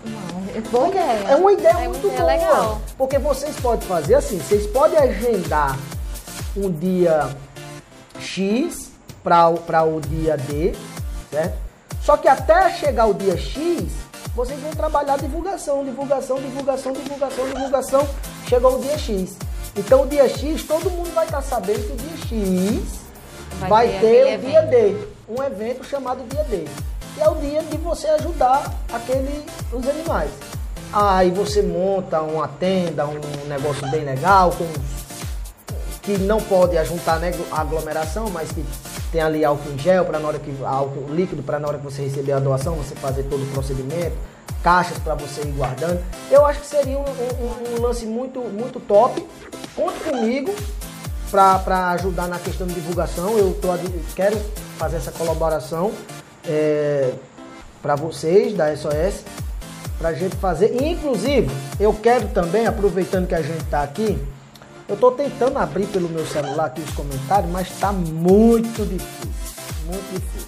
Não, 0.06 0.56
é 0.56 0.62
boa 0.62 0.88
ideia. 0.90 1.28
É 1.30 1.36
uma 1.36 1.52
ideia 1.54 1.74
É 1.84 1.88
muito 1.88 2.10
boa. 2.10 2.24
legal. 2.26 2.82
Porque 2.98 3.18
vocês 3.20 3.56
podem 3.58 3.88
fazer 3.88 4.16
assim, 4.16 4.38
vocês 4.40 4.68
podem 4.68 4.98
agendar 5.00 5.78
um 6.56 6.70
dia 6.72 7.36
X 8.20 8.92
para 9.24 9.84
o 9.84 10.02
dia 10.02 10.38
D, 10.38 10.74
certo? 11.32 11.58
Só 12.02 12.18
que 12.18 12.28
até 12.28 12.70
chegar 12.72 13.06
o 13.06 13.14
dia 13.14 13.38
X, 13.38 13.86
vocês 14.36 14.60
vão 14.60 14.72
trabalhar 14.72 15.18
divulgação, 15.18 15.84
divulgação, 15.84 16.42
divulgação, 16.42 16.92
divulgação, 16.94 17.48
divulgação. 17.50 18.10
Chegou 18.48 18.78
o 18.78 18.82
dia 18.82 18.98
X. 18.98 19.38
Então 19.76 20.04
o 20.04 20.08
dia 20.08 20.28
X, 20.28 20.64
todo 20.64 20.90
mundo 20.90 21.14
vai 21.14 21.26
estar 21.26 21.42
sabendo 21.42 21.86
que 21.86 21.94
o 21.94 21.96
dia 21.96 22.18
X 22.18 23.04
vai, 23.60 23.70
Vai 23.70 23.88
ter, 23.88 24.00
ter 24.00 24.38
o 24.38 24.42
dia 24.42 24.62
D. 24.64 24.98
Um 25.30 25.44
evento 25.44 25.84
chamado 25.86 26.28
dia 26.28 26.44
D. 26.46 26.66
Que 27.14 27.22
é 27.22 27.30
o 27.30 27.36
dia 27.36 27.62
de 27.62 27.78
você 27.78 28.08
ajudar 28.08 28.74
aquele, 28.92 29.46
os 29.72 29.88
animais. 29.88 30.32
Aí 30.92 31.30
você 31.32 31.62
monta 31.62 32.22
uma 32.22 32.48
tenda, 32.48 33.06
um 33.06 33.48
negócio 33.48 33.88
bem 33.90 34.04
legal, 34.04 34.52
com 34.52 34.66
que 36.04 36.18
não 36.18 36.40
pode 36.42 36.78
ajuntar 36.78 37.20
né, 37.20 37.32
aglomeração, 37.52 38.30
mas 38.30 38.52
que 38.52 38.64
tem 39.12 39.22
ali 39.22 39.44
álcool 39.46 39.72
em 39.72 39.80
gel 39.80 40.04
para 40.06 40.20
na 40.20 40.28
hora 40.28 40.38
que 40.40 40.54
álcool 40.64 41.06
líquido 41.14 41.42
para 41.42 41.60
na 41.60 41.68
hora 41.68 41.78
que 41.78 41.84
você 41.86 42.02
receber 42.04 42.34
a 42.34 42.40
doação 42.40 42.76
você 42.76 42.94
fazer 42.96 43.24
todo 43.24 43.42
o 43.42 43.46
procedimento, 43.48 44.16
caixas 44.62 44.98
para 45.00 45.16
você 45.16 45.42
ir 45.42 45.52
guardando. 45.54 46.02
Eu 46.30 46.46
acho 46.46 46.60
que 46.60 46.68
seria 46.68 46.98
um, 46.98 47.02
um- 47.04 47.78
um 47.78 47.82
lance 47.82 48.06
muito 48.06 48.40
muito 48.42 48.80
top. 48.82 49.26
Conte 49.76 50.00
comigo 50.02 50.54
para 51.32 51.90
ajudar 51.92 52.28
na 52.28 52.38
questão 52.38 52.68
de 52.68 52.74
divulgação. 52.76 53.38
Eu 53.38 53.54
tô, 53.62 53.70
quero 54.16 54.38
fazer 54.78 54.98
essa 54.98 55.12
colaboração 55.12 55.92
para 57.82 57.96
vocês 57.96 58.54
da 58.56 58.76
SOS 58.76 59.24
pra 59.98 60.14
gente 60.14 60.36
fazer. 60.36 60.76
E, 60.82 60.90
inclusive, 60.92 61.50
eu 61.80 61.94
quero 61.94 62.28
também, 62.30 62.68
aproveitando 62.68 63.28
que 63.28 63.36
a 63.36 63.42
gente 63.42 63.64
tá 63.66 63.82
aqui, 63.84 64.18
eu 64.88 64.98
tô 64.98 65.12
tentando 65.12 65.58
abrir 65.58 65.88
pelo 65.88 66.10
meu 66.10 66.26
celular 66.26 66.66
aqui 66.66 66.82
os 66.82 66.92
comentários, 66.92 67.52
mas 67.52 67.70
tá 67.80 67.92
muito 67.92 68.86
difícil. 68.86 69.64
Muito 69.86 70.14
difícil. 70.14 70.48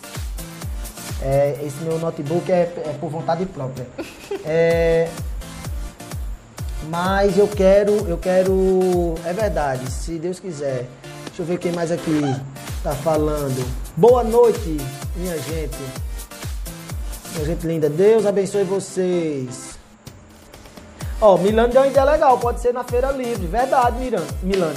É, 1.22 1.60
esse 1.64 1.82
meu 1.84 1.98
notebook 1.98 2.52
é, 2.52 2.62
é 2.86 2.98
por 3.00 3.10
vontade 3.10 3.46
própria. 3.46 3.88
É, 4.48 5.10
mas 6.88 7.36
eu 7.36 7.48
quero, 7.48 8.08
eu 8.08 8.18
quero. 8.18 9.16
É 9.26 9.34
verdade, 9.34 9.90
se 9.90 10.20
Deus 10.20 10.40
quiser. 10.40 10.86
Deixa 11.26 11.42
eu 11.42 11.46
ver 11.46 11.58
quem 11.58 11.72
mais 11.72 11.92
aqui 11.92 12.22
tá 12.84 12.94
falando. 12.94 13.66
Boa 13.98 14.24
noite, 14.24 14.78
minha 15.16 15.36
gente. 15.40 15.78
Minha 17.34 17.46
gente 17.46 17.66
linda, 17.66 17.90
Deus 17.90 18.26
abençoe 18.26 18.64
vocês. 18.64 19.75
Ó, 21.22 21.38
Milano 21.38 21.70
deu 21.72 21.82
uma 21.82 21.88
ideia 21.88 22.06
legal, 22.06 22.38
pode 22.38 22.60
ser 22.60 22.74
na 22.74 22.84
feira 22.84 23.12
livre. 23.12 23.48
Verdade, 23.48 23.98
Milano. 24.44 24.76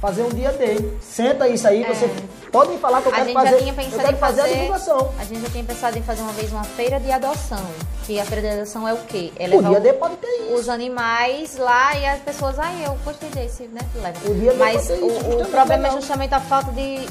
Fazer 0.00 0.22
um 0.22 0.28
dia 0.28 0.52
dele. 0.52 0.96
Senta 1.00 1.48
isso 1.48 1.66
aí, 1.66 1.82
É. 1.82 1.92
você 1.94 2.08
pode 2.52 2.70
me 2.70 2.78
falar 2.78 3.00
que 3.00 3.08
eu 3.08 3.12
A 3.12 3.14
quero 3.14 3.26
gente 3.26 3.34
fazer. 3.34 3.50
já 3.50 3.56
tinha 3.58 3.70
eu 3.70 3.74
quero 3.76 4.12
em 4.12 4.16
fazer 4.16 4.16
fazer. 4.16 4.40
a 4.42 4.46
divulgação. 4.56 5.12
A 5.18 5.24
gente 5.24 5.40
já 5.42 5.48
tinha 5.50 5.64
pensado 5.64 5.98
em 5.98 6.02
fazer 6.02 6.22
uma 6.22 6.32
vez 6.32 6.52
uma 6.52 6.64
feira 6.64 7.00
de 7.00 7.10
adoção. 7.10 7.64
Que 8.04 8.20
a 8.20 8.24
feira 8.24 8.42
de 8.42 8.54
adoção 8.60 8.86
é 8.86 8.92
o 8.92 8.98
quê? 8.98 9.32
É 9.38 9.48
O 9.48 9.62
dia 9.62 9.80
D 9.80 9.92
pode 9.94 10.16
ter 10.16 10.26
isso. 10.28 10.54
os 10.54 10.68
animais 10.68 11.56
lá 11.56 11.96
e 11.96 12.06
as 12.06 12.20
pessoas, 12.20 12.58
ai, 12.58 12.84
eu 12.86 12.96
gostei 13.04 13.28
desse, 13.30 13.64
né? 13.64 13.80
Leva. 13.96 14.18
O 14.28 14.34
dia 14.34 14.52
D 14.52 14.58
Mas 14.58 14.86
pode 14.86 14.86
ter 14.86 14.92
o, 15.02 15.06
isso, 15.08 15.16
o 15.18 15.22
justamente 15.22 15.50
problema 15.50 15.88
é 15.88 15.90
justamente 15.92 16.34
a 16.34 16.40
falta 16.40 16.72
de, 16.72 17.06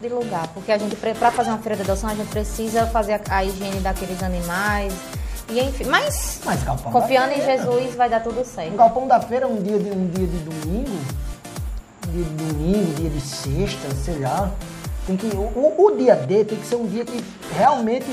de 0.00 0.08
lugar. 0.08 0.48
Porque 0.54 0.72
a 0.72 0.78
gente, 0.78 0.96
para 0.96 1.30
fazer 1.30 1.50
uma 1.50 1.58
feira 1.58 1.76
de 1.76 1.82
adoção, 1.82 2.10
a 2.10 2.14
gente 2.14 2.28
precisa 2.30 2.86
fazer 2.86 3.14
a, 3.14 3.20
a 3.30 3.44
higiene 3.44 3.80
daqueles 3.80 4.22
animais. 4.22 4.92
E 5.52 5.60
enfim, 5.60 5.84
mas 5.84 6.40
Mas 6.44 6.60
confiando 6.90 7.32
em. 7.34 7.44
Jesus 7.44 7.94
vai 7.94 8.08
dar 8.08 8.20
tudo 8.20 8.44
certo. 8.44 8.74
galpão 8.76 9.06
da 9.06 9.20
feira 9.20 9.46
um 9.46 9.62
dia 9.62 9.78
de, 9.78 9.90
um 9.90 10.06
dia 10.08 10.26
de 10.26 10.38
domingo, 10.38 10.98
dia 12.08 12.24
de 12.24 12.30
domingo, 12.44 12.94
dia 12.94 13.10
de 13.10 13.20
sexta, 13.20 13.94
sei 14.04 14.18
lá. 14.18 14.50
Tem 15.06 15.16
que, 15.16 15.26
o, 15.26 15.40
o- 15.40 15.86
o 15.86 15.96
dia 15.96 16.14
D 16.16 16.44
tem 16.44 16.56
que 16.58 16.66
ser 16.66 16.76
um 16.76 16.86
dia 16.86 17.04
que 17.04 17.22
realmente, 17.56 18.06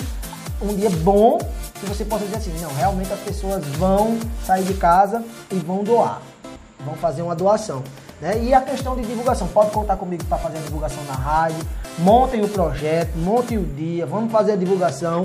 um 0.61 0.75
dia 0.75 0.89
bom, 0.89 1.37
que 1.79 1.85
você 1.85 2.03
possa 2.03 2.25
dizer 2.25 2.37
assim, 2.37 2.53
não, 2.61 2.73
realmente 2.75 3.13
as 3.13 3.19
pessoas 3.19 3.63
vão 3.77 4.17
sair 4.45 4.63
de 4.63 4.73
casa 4.73 5.23
e 5.51 5.55
vão 5.55 5.83
doar. 5.83 6.21
Vão 6.83 6.95
fazer 6.95 7.21
uma 7.21 7.35
doação. 7.35 7.83
Né? 8.19 8.43
E 8.43 8.53
a 8.53 8.59
questão 8.61 8.95
de 8.95 9.03
divulgação, 9.03 9.47
pode 9.47 9.71
contar 9.71 9.95
comigo 9.95 10.23
para 10.25 10.37
fazer 10.39 10.57
a 10.57 10.61
divulgação 10.61 11.01
na 11.05 11.13
rádio, 11.13 11.59
montem 11.99 12.41
o 12.43 12.49
projeto, 12.49 13.15
montem 13.17 13.57
o 13.57 13.63
dia, 13.63 14.05
vamos 14.05 14.29
fazer 14.31 14.53
a 14.53 14.55
divulgação, 14.57 15.23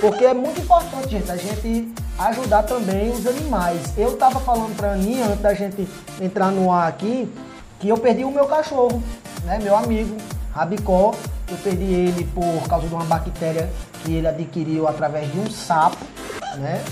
porque 0.00 0.24
é 0.24 0.34
muito 0.34 0.60
importante, 0.60 1.08
gente, 1.08 1.30
a 1.30 1.36
gente 1.36 1.92
ajudar 2.18 2.62
também 2.64 3.10
os 3.10 3.26
animais. 3.26 3.80
Eu 3.96 4.14
estava 4.14 4.40
falando 4.40 4.76
para 4.76 4.90
a 4.90 4.92
Aninha, 4.92 5.26
antes 5.26 5.40
da 5.40 5.54
gente 5.54 5.88
entrar 6.20 6.50
no 6.50 6.72
ar 6.72 6.88
aqui, 6.88 7.30
que 7.78 7.88
eu 7.88 7.96
perdi 7.98 8.24
o 8.24 8.30
meu 8.30 8.46
cachorro, 8.46 9.02
né, 9.44 9.58
meu 9.62 9.76
amigo, 9.76 10.16
Rabicó, 10.52 11.14
eu 11.48 11.56
perdi 11.58 11.84
ele 11.84 12.24
por 12.34 12.68
causa 12.68 12.88
de 12.88 12.94
uma 12.94 13.04
bactéria 13.04 13.70
que 14.02 14.14
ele 14.14 14.26
adquiriu 14.26 14.88
através 14.88 15.30
de 15.30 15.38
um 15.38 15.50
sapo, 15.50 16.04
né? 16.56 16.82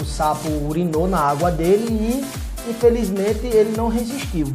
O 0.00 0.04
sapo 0.04 0.48
urinou 0.68 1.06
na 1.06 1.20
água 1.20 1.50
dele 1.50 1.86
e 1.90 2.70
infelizmente 2.70 3.46
ele 3.46 3.76
não 3.76 3.88
resistiu. 3.88 4.52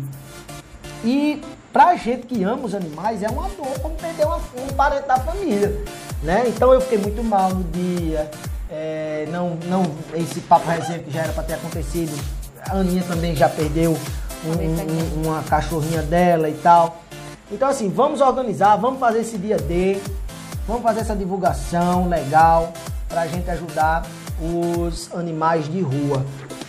E 1.04 1.41
pra 1.72 1.96
gente 1.96 2.28
que 2.28 2.43
ama 2.43 2.65
os 2.65 2.76
animais 2.76 3.24
é 3.24 3.30
uma 3.30 3.48
dor 3.50 3.80
como 3.82 3.96
perder 3.96 4.26
uma, 4.26 4.38
um 4.38 4.74
parente 4.76 5.08
da 5.08 5.17
família, 5.17 5.84
né? 6.23 6.45
Então 6.47 6.73
eu 6.73 6.82
fiquei 6.82 6.97
muito 6.97 7.23
mal 7.23 7.49
no 7.49 7.63
dia. 7.63 8.30
É, 8.69 9.27
não, 9.32 9.58
não, 9.65 9.84
esse 10.13 10.41
papo 10.41 10.69
recente 10.69 11.10
já 11.10 11.21
era 11.21 11.34
para 11.34 11.43
ter 11.43 11.53
acontecido. 11.53 12.17
A 12.65 12.73
Aninha 12.73 13.03
também 13.03 13.36
já 13.36 13.47
perdeu 13.47 13.97
um, 14.45 14.51
um, 14.51 15.25
uma 15.25 15.41
cachorrinha 15.43 16.01
dela 16.01 16.49
e 16.49 16.56
tal. 16.56 17.01
Então 17.51 17.69
assim, 17.69 17.89
vamos 17.89 18.19
organizar, 18.19 18.75
vamos 18.75 18.99
fazer 18.99 19.19
esse 19.19 19.38
dia 19.38 19.58
D, 19.58 20.01
vamos 20.67 20.84
fazer 20.84 20.99
essa 20.99 21.15
divulgação 21.15 22.10
legal 22.10 22.73
para 23.08 23.21
a 23.21 23.27
gente 23.27 23.49
ajudar 23.49 24.06
os 24.41 25.10
animais 25.13 25.71
de 25.71 25.82
rua. 25.82 26.25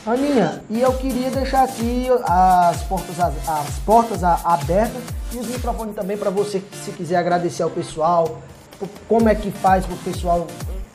Aninha, 0.07 0.63
e 0.71 0.81
eu 0.81 0.93
queria 0.95 1.31
deixar 1.31 1.65
aqui 1.65 2.07
as 2.25 2.83
portas, 2.85 3.21
as, 3.21 3.49
as 3.49 3.79
portas 3.85 4.25
abertas 4.25 5.03
e 5.33 5.37
os 5.37 5.47
microfones 5.49 5.95
também 5.95 6.17
para 6.17 6.31
você, 6.31 6.63
se 6.85 6.93
quiser 6.93 7.17
agradecer 7.17 7.63
ao 7.63 7.69
pessoal, 7.69 8.41
como 9.09 9.29
é 9.29 9.35
que 9.35 9.51
faz 9.51 9.85
para 9.85 9.95
o 9.95 9.99
pessoal 9.99 10.47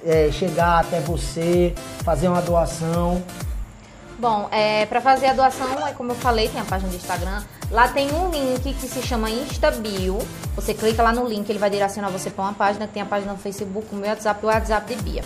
é, 0.05 0.29
chegar 0.31 0.79
até 0.79 0.99
você, 0.99 1.73
fazer 2.03 2.27
uma 2.27 2.41
doação. 2.41 3.23
Bom, 4.19 4.47
é, 4.51 4.85
para 4.85 5.01
fazer 5.01 5.27
a 5.27 5.33
doação, 5.33 5.85
é 5.85 5.91
como 5.91 6.11
eu 6.11 6.15
falei, 6.15 6.47
tem 6.47 6.61
a 6.61 6.65
página 6.65 6.89
do 6.89 6.95
Instagram. 6.95 7.43
Lá 7.69 7.87
tem 7.87 8.11
um 8.13 8.29
link 8.29 8.73
que 8.73 8.87
se 8.87 9.01
chama 9.01 9.29
InstaBio. 9.29 10.19
Você 10.55 10.73
clica 10.73 11.01
lá 11.01 11.11
no 11.11 11.27
link, 11.27 11.49
ele 11.49 11.59
vai 11.59 11.69
direcionar 11.69 12.09
você 12.09 12.29
para 12.29 12.43
uma 12.43 12.53
página 12.53 12.87
que 12.87 12.93
tem 12.93 13.03
a 13.03 13.05
página 13.05 13.33
no 13.33 13.39
Facebook, 13.39 13.87
o 13.91 13.95
meu 13.95 14.09
WhatsApp 14.09 14.39
e 14.41 14.45
o 14.45 14.49
WhatsApp 14.49 14.95
de 14.95 15.01
Bia. 15.01 15.23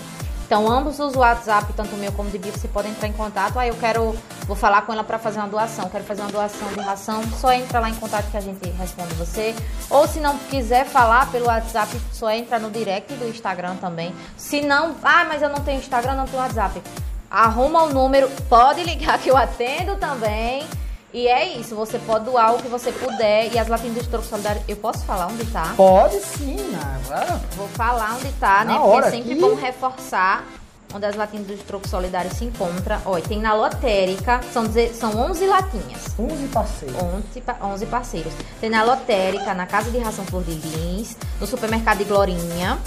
Então, 0.47 0.71
ambos 0.71 0.97
os 0.97 1.13
WhatsApp, 1.13 1.73
tanto 1.73 1.93
o 1.93 1.97
meu 1.97 2.09
como 2.13 2.29
o 2.29 2.31
de 2.31 2.37
Bia, 2.37 2.53
você 2.53 2.69
pode 2.69 2.87
entrar 2.87 3.05
em 3.05 3.11
contato. 3.11 3.59
Aí 3.59 3.67
eu 3.67 3.75
quero, 3.75 4.15
vou 4.45 4.55
falar 4.55 4.83
com 4.83 4.93
ela 4.93 5.03
para 5.03 5.19
fazer 5.19 5.39
uma 5.39 5.47
doação. 5.49 5.89
Quero 5.89 6.05
fazer 6.05 6.21
uma 6.21 6.31
doação 6.31 6.69
de 6.69 6.79
ração, 6.79 7.21
só 7.37 7.51
entra 7.51 7.81
lá 7.81 7.89
em 7.89 7.95
contato 7.95 8.31
que 8.31 8.37
a 8.37 8.41
gente 8.41 8.65
responde 8.69 9.13
você. 9.15 9.53
Ou 9.89 10.07
se 10.07 10.21
não 10.21 10.37
quiser 10.37 10.85
falar 10.85 11.29
pelo 11.31 11.47
WhatsApp, 11.47 11.99
só 12.13 12.31
entra 12.31 12.57
no 12.59 12.71
direct 12.71 13.13
do 13.15 13.27
Instagram 13.27 13.75
também. 13.75 14.15
Se 14.37 14.61
não, 14.61 14.95
ah, 15.03 15.25
mas 15.25 15.41
eu 15.41 15.49
não 15.49 15.59
tenho 15.59 15.79
Instagram, 15.79 16.13
não 16.13 16.25
tenho 16.25 16.41
WhatsApp 16.41 16.81
arruma 17.29 17.83
o 17.83 17.93
número, 17.93 18.29
pode 18.49 18.81
ligar 18.83 19.19
que 19.19 19.29
eu 19.29 19.37
atendo 19.37 19.97
também. 19.97 20.65
E 21.13 21.27
é 21.27 21.57
isso, 21.57 21.73
você 21.73 21.97
pode 21.99 22.25
doar 22.25 22.55
o 22.55 22.61
que 22.61 22.67
você 22.67 22.91
puder. 22.91 23.53
E 23.53 23.57
as 23.57 23.67
latinhas 23.67 23.95
do 23.95 24.01
Estroco 24.01 24.25
Solidário, 24.25 24.61
eu 24.67 24.75
posso 24.75 25.05
falar 25.05 25.27
onde 25.27 25.45
tá? 25.45 25.73
Pode 25.77 26.19
sim, 26.19 26.55
né? 26.55 27.01
Vou 27.55 27.67
falar 27.69 28.15
onde 28.15 28.31
tá, 28.33 28.65
na 28.65 28.73
né? 28.73 28.79
Porque 28.79 29.07
é 29.07 29.11
sempre 29.11 29.31
aqui... 29.31 29.41
bom 29.41 29.55
reforçar 29.55 30.45
onde 30.93 31.05
as 31.05 31.15
latinhas 31.15 31.47
do 31.47 31.53
Estroco 31.53 31.87
Solidário 31.87 32.33
se 32.33 32.45
encontram. 32.45 32.99
Olha, 33.05 33.23
tem 33.23 33.39
na 33.39 33.53
lotérica, 33.53 34.41
são, 34.51 34.65
são 34.93 35.17
11 35.29 35.45
latinhas. 35.45 36.15
11 36.19 36.47
parceiros. 36.47 36.97
11, 37.01 37.43
11 37.61 37.85
parceiros. 37.85 38.33
Tem 38.59 38.69
na 38.69 38.83
lotérica, 38.83 39.53
na 39.53 39.65
Casa 39.65 39.89
de 39.91 39.97
Ração 39.97 40.25
Flor 40.25 40.43
de 40.43 40.51
Lins, 40.51 41.15
no 41.39 41.47
supermercado 41.47 41.99
de 41.99 42.03
Glorinha 42.03 42.77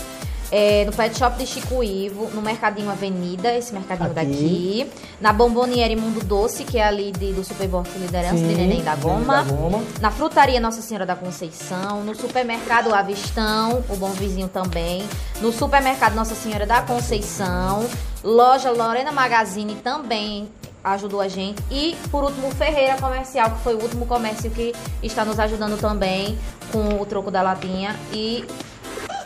é, 0.51 0.85
no 0.85 0.93
Pet 0.93 1.17
Shop 1.17 1.37
de 1.39 1.47
Chico 1.47 1.83
Ivo, 1.83 2.29
no 2.35 2.43
Mercadinho 2.43 2.91
Avenida, 2.91 3.55
esse 3.55 3.73
mercadinho 3.73 4.11
Aqui. 4.11 4.15
daqui. 4.15 4.91
Na 5.21 5.33
Bomboniere 5.33 5.95
Mundo 5.95 6.25
Doce, 6.25 6.65
que 6.65 6.79
é 6.79 6.85
ali 6.85 7.13
de, 7.13 7.33
do 7.33 7.45
Superbox 7.45 7.91
Liderança 7.97 8.39
Sim, 8.39 8.49
de 8.49 8.55
Neném 8.55 8.83
da 8.83 8.97
Goma. 8.97 9.43
da 9.45 9.53
Goma. 9.53 9.83
Na 10.01 10.11
Frutaria 10.11 10.59
Nossa 10.59 10.83
Senhora 10.83 11.07
da 11.07 11.15
Conceição. 11.15 12.03
No 12.03 12.15
Supermercado 12.15 12.93
Avistão, 12.93 13.85
o 13.89 13.97
Bom 13.97 14.11
Vizinho 14.11 14.49
também. 14.49 15.05
No 15.41 15.53
Supermercado 15.53 16.15
Nossa 16.15 16.35
Senhora 16.35 16.67
da 16.67 16.83
Conceição. 16.83 17.87
Loja 18.25 18.71
Lorena 18.71 19.13
Magazine 19.13 19.77
também 19.77 20.49
ajudou 20.83 21.21
a 21.21 21.29
gente. 21.29 21.63
E, 21.71 21.97
por 22.11 22.25
último, 22.25 22.51
Ferreira 22.51 22.97
Comercial, 22.97 23.51
que 23.51 23.61
foi 23.61 23.75
o 23.75 23.83
último 23.83 24.07
comércio 24.07 24.51
que 24.51 24.75
está 25.03 25.25
nos 25.25 25.39
ajudando 25.39 25.79
também 25.79 26.39
com 26.73 27.01
o 27.01 27.07
troco 27.07 27.31
da 27.31 27.43
latinha. 27.43 27.95
E 28.13 28.45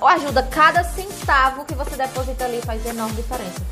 ou 0.04 0.08
ajuda, 0.08 0.42
cada 0.42 0.84
centavo 0.84 1.64
que 1.64 1.74
você 1.74 1.96
deposita 1.96 2.44
ali 2.44 2.60
faz 2.60 2.84
enorme 2.84 3.14
diferença. 3.16 3.62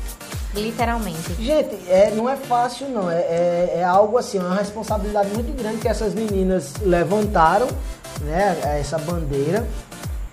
Literalmente. 0.55 1.35
Gente, 1.35 1.75
é, 1.87 2.11
não 2.15 2.27
é 2.27 2.35
fácil 2.35 2.89
não. 2.89 3.09
É, 3.09 3.19
é, 3.19 3.73
é, 3.77 3.83
algo 3.83 4.17
assim, 4.17 4.39
uma 4.39 4.55
responsabilidade 4.55 5.29
muito 5.29 5.55
grande 5.55 5.77
que 5.77 5.87
essas 5.87 6.15
meninas 6.15 6.73
levantaram, 6.81 7.67
né? 8.21 8.59
Essa 8.79 8.97
bandeira 8.97 9.67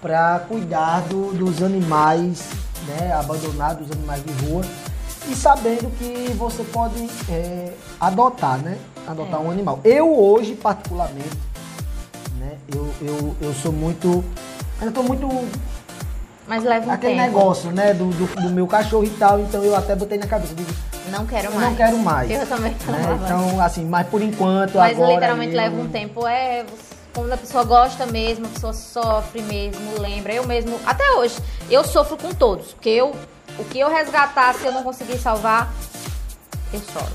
para 0.01 0.39
cuidar 0.49 1.03
do, 1.03 1.35
dos 1.35 1.63
animais, 1.63 2.49
né? 2.87 3.13
Abandonados, 3.13 3.87
dos 3.87 3.95
animais 3.95 4.23
de 4.25 4.47
rua. 4.47 4.63
E 5.29 5.35
sabendo 5.35 5.91
que 5.99 6.33
você 6.33 6.65
pode 6.65 7.11
é, 7.29 7.75
adotar, 8.01 8.57
né? 8.57 8.79
Adotar 9.07 9.39
é. 9.39 9.45
um 9.45 9.51
animal. 9.51 9.81
Eu 9.85 10.19
hoje, 10.19 10.55
particularmente, 10.55 11.37
né? 12.39 12.57
Eu, 12.75 12.91
eu, 13.03 13.37
eu 13.39 13.53
sou 13.53 13.71
muito. 13.71 14.25
Ainda 14.81 14.93
tô 14.93 15.03
muito 15.03 15.27
mas 16.51 16.65
leva 16.65 16.89
um 16.89 16.91
Aquele 16.91 17.15
tempo. 17.15 17.27
negócio, 17.27 17.71
né, 17.71 17.95
do, 17.95 18.07
do, 18.07 18.27
do, 18.27 18.51
meu 18.51 18.67
cachorro 18.67 19.05
e 19.05 19.11
tal, 19.11 19.39
então 19.39 19.63
eu 19.63 19.77
até 19.77 19.95
botei 19.95 20.19
na 20.19 20.27
cabeça. 20.27 20.53
Digo, 20.53 20.69
não 21.09 21.25
quero 21.25 21.55
mais. 21.55 21.69
Não 21.69 21.77
quero 21.77 21.99
mais. 21.99 22.29
Eu 22.29 22.45
também 22.45 22.73
né? 22.73 23.21
Então, 23.25 23.61
assim, 23.61 23.85
mas 23.85 24.09
por 24.09 24.21
enquanto, 24.21 24.75
mas 24.75 24.97
agora... 24.97 25.07
Mas 25.07 25.15
literalmente 25.15 25.53
eu... 25.53 25.57
leva 25.57 25.81
um 25.81 25.89
tempo. 25.89 26.27
É, 26.27 26.67
quando 27.15 27.33
a 27.33 27.37
pessoa 27.37 27.63
gosta 27.63 28.05
mesmo, 28.05 28.47
a 28.47 28.49
pessoa 28.49 28.73
sofre 28.73 29.43
mesmo, 29.43 30.01
lembra. 30.01 30.35
Eu 30.35 30.45
mesmo, 30.45 30.77
até 30.85 31.09
hoje, 31.13 31.37
eu 31.71 31.85
sofro 31.85 32.17
com 32.17 32.35
todos. 32.35 32.73
Porque 32.73 32.89
eu, 32.89 33.15
o 33.57 33.65
que 33.67 33.79
eu 33.79 33.89
resgatar, 33.89 34.53
se 34.55 34.67
eu 34.67 34.73
não 34.73 34.83
conseguir 34.83 35.19
salvar, 35.19 35.73
eu 36.73 36.81
choro. 36.93 37.13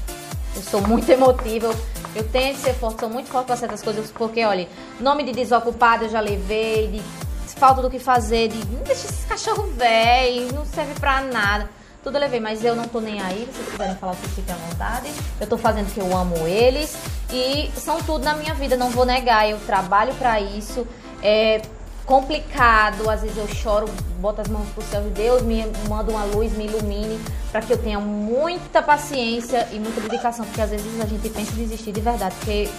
Eu 0.55 0.61
sou 0.61 0.81
muito 0.81 1.09
emotiva. 1.09 1.67
Eu, 1.67 1.75
eu 2.15 2.23
tento 2.23 2.59
ser 2.59 2.73
forte, 2.73 3.01
sou 3.01 3.09
muito 3.09 3.27
forte 3.27 3.47
para 3.47 3.57
certas 3.57 3.81
coisas, 3.81 4.09
porque, 4.11 4.45
olha, 4.45 4.65
nome 4.97 5.23
de 5.25 5.33
desocupado 5.33 6.05
eu 6.05 6.09
já 6.09 6.21
levei, 6.21 6.87
de 6.87 7.24
falta 7.55 7.81
do 7.81 7.89
que 7.89 7.99
fazer, 7.99 8.49
de 8.49 8.57
não 8.67 8.83
deixa 8.83 9.07
esse 9.07 9.25
cachorro 9.25 9.63
velho, 9.75 10.53
não 10.53 10.65
serve 10.65 10.93
pra 10.99 11.21
nada. 11.21 11.69
Tudo 12.03 12.17
eu 12.17 12.21
levei, 12.21 12.39
mas 12.39 12.63
eu 12.63 12.75
não 12.75 12.87
tô 12.87 13.01
nem 13.01 13.19
aí. 13.19 13.49
Se 13.51 13.57
vocês 13.57 13.69
quiserem 13.71 13.95
falar, 13.95 14.13
vocês 14.13 14.33
fiquem 14.33 14.53
à 14.53 14.57
vontade. 14.57 15.11
Eu 15.41 15.47
tô 15.47 15.57
fazendo 15.57 15.87
porque 15.87 16.01
eu 16.01 16.15
amo 16.15 16.47
eles. 16.47 16.95
E 17.33 17.71
são 17.75 17.97
tudo 18.03 18.23
na 18.23 18.35
minha 18.35 18.53
vida, 18.53 18.77
não 18.77 18.91
vou 18.91 19.05
negar. 19.05 19.49
Eu 19.49 19.57
trabalho 19.61 20.13
para 20.13 20.39
isso. 20.39 20.85
É 21.23 21.61
complicado, 22.05 23.09
às 23.09 23.23
vezes 23.23 23.35
eu 23.35 23.47
choro, 23.47 23.89
boto 24.19 24.39
as 24.39 24.47
mãos 24.47 24.67
pro 24.75 24.83
céu 24.83 25.01
de 25.01 25.09
Deus, 25.09 25.41
me 25.41 25.65
manda 25.89 26.11
uma 26.11 26.23
luz, 26.23 26.53
me 26.53 26.67
ilumine, 26.67 27.19
para 27.51 27.61
que 27.61 27.73
eu 27.73 27.77
tenha 27.77 27.99
muita 27.99 28.81
paciência 28.81 29.67
e 29.71 29.79
muita 29.79 30.01
dedicação, 30.01 30.45
porque 30.45 30.61
às 30.61 30.69
vezes 30.69 31.01
a 31.01 31.05
gente 31.05 31.27
pensa 31.29 31.51
em 31.53 31.55
desistir 31.55 31.91
de 31.91 32.01
verdade, 32.01 32.35
porque 32.35 32.69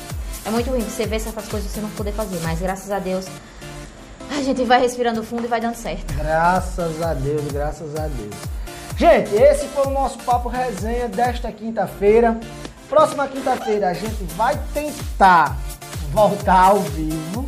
é 0.44 0.50
muito 0.50 0.70
ruim 0.70 0.80
você 0.80 1.06
ver 1.06 1.18
certas 1.18 1.48
coisas 1.48 1.68
e 1.68 1.74
você 1.74 1.80
não 1.80 1.90
poder 1.90 2.12
fazer, 2.12 2.38
mas 2.44 2.60
graças 2.60 2.90
a 2.92 3.00
Deus 3.00 3.26
a 4.30 4.42
gente 4.42 4.64
vai 4.64 4.80
respirando 4.80 5.22
fundo 5.22 5.44
e 5.44 5.48
vai 5.48 5.60
dando 5.60 5.74
certo. 5.74 6.14
Graças 6.14 7.02
a 7.02 7.14
Deus, 7.14 7.42
graças 7.52 7.96
a 7.96 8.06
Deus. 8.08 8.34
Gente, 8.96 9.34
esse 9.34 9.66
foi 9.68 9.86
o 9.86 9.90
nosso 9.90 10.18
papo 10.20 10.48
resenha 10.48 11.08
desta 11.08 11.52
quinta-feira. 11.52 12.38
Próxima 12.88 13.26
quinta-feira 13.26 13.88
a 13.88 13.92
gente 13.92 14.24
vai 14.36 14.58
tentar 14.72 15.58
voltar 16.12 16.68
ao 16.68 16.78
vivo. 16.80 17.46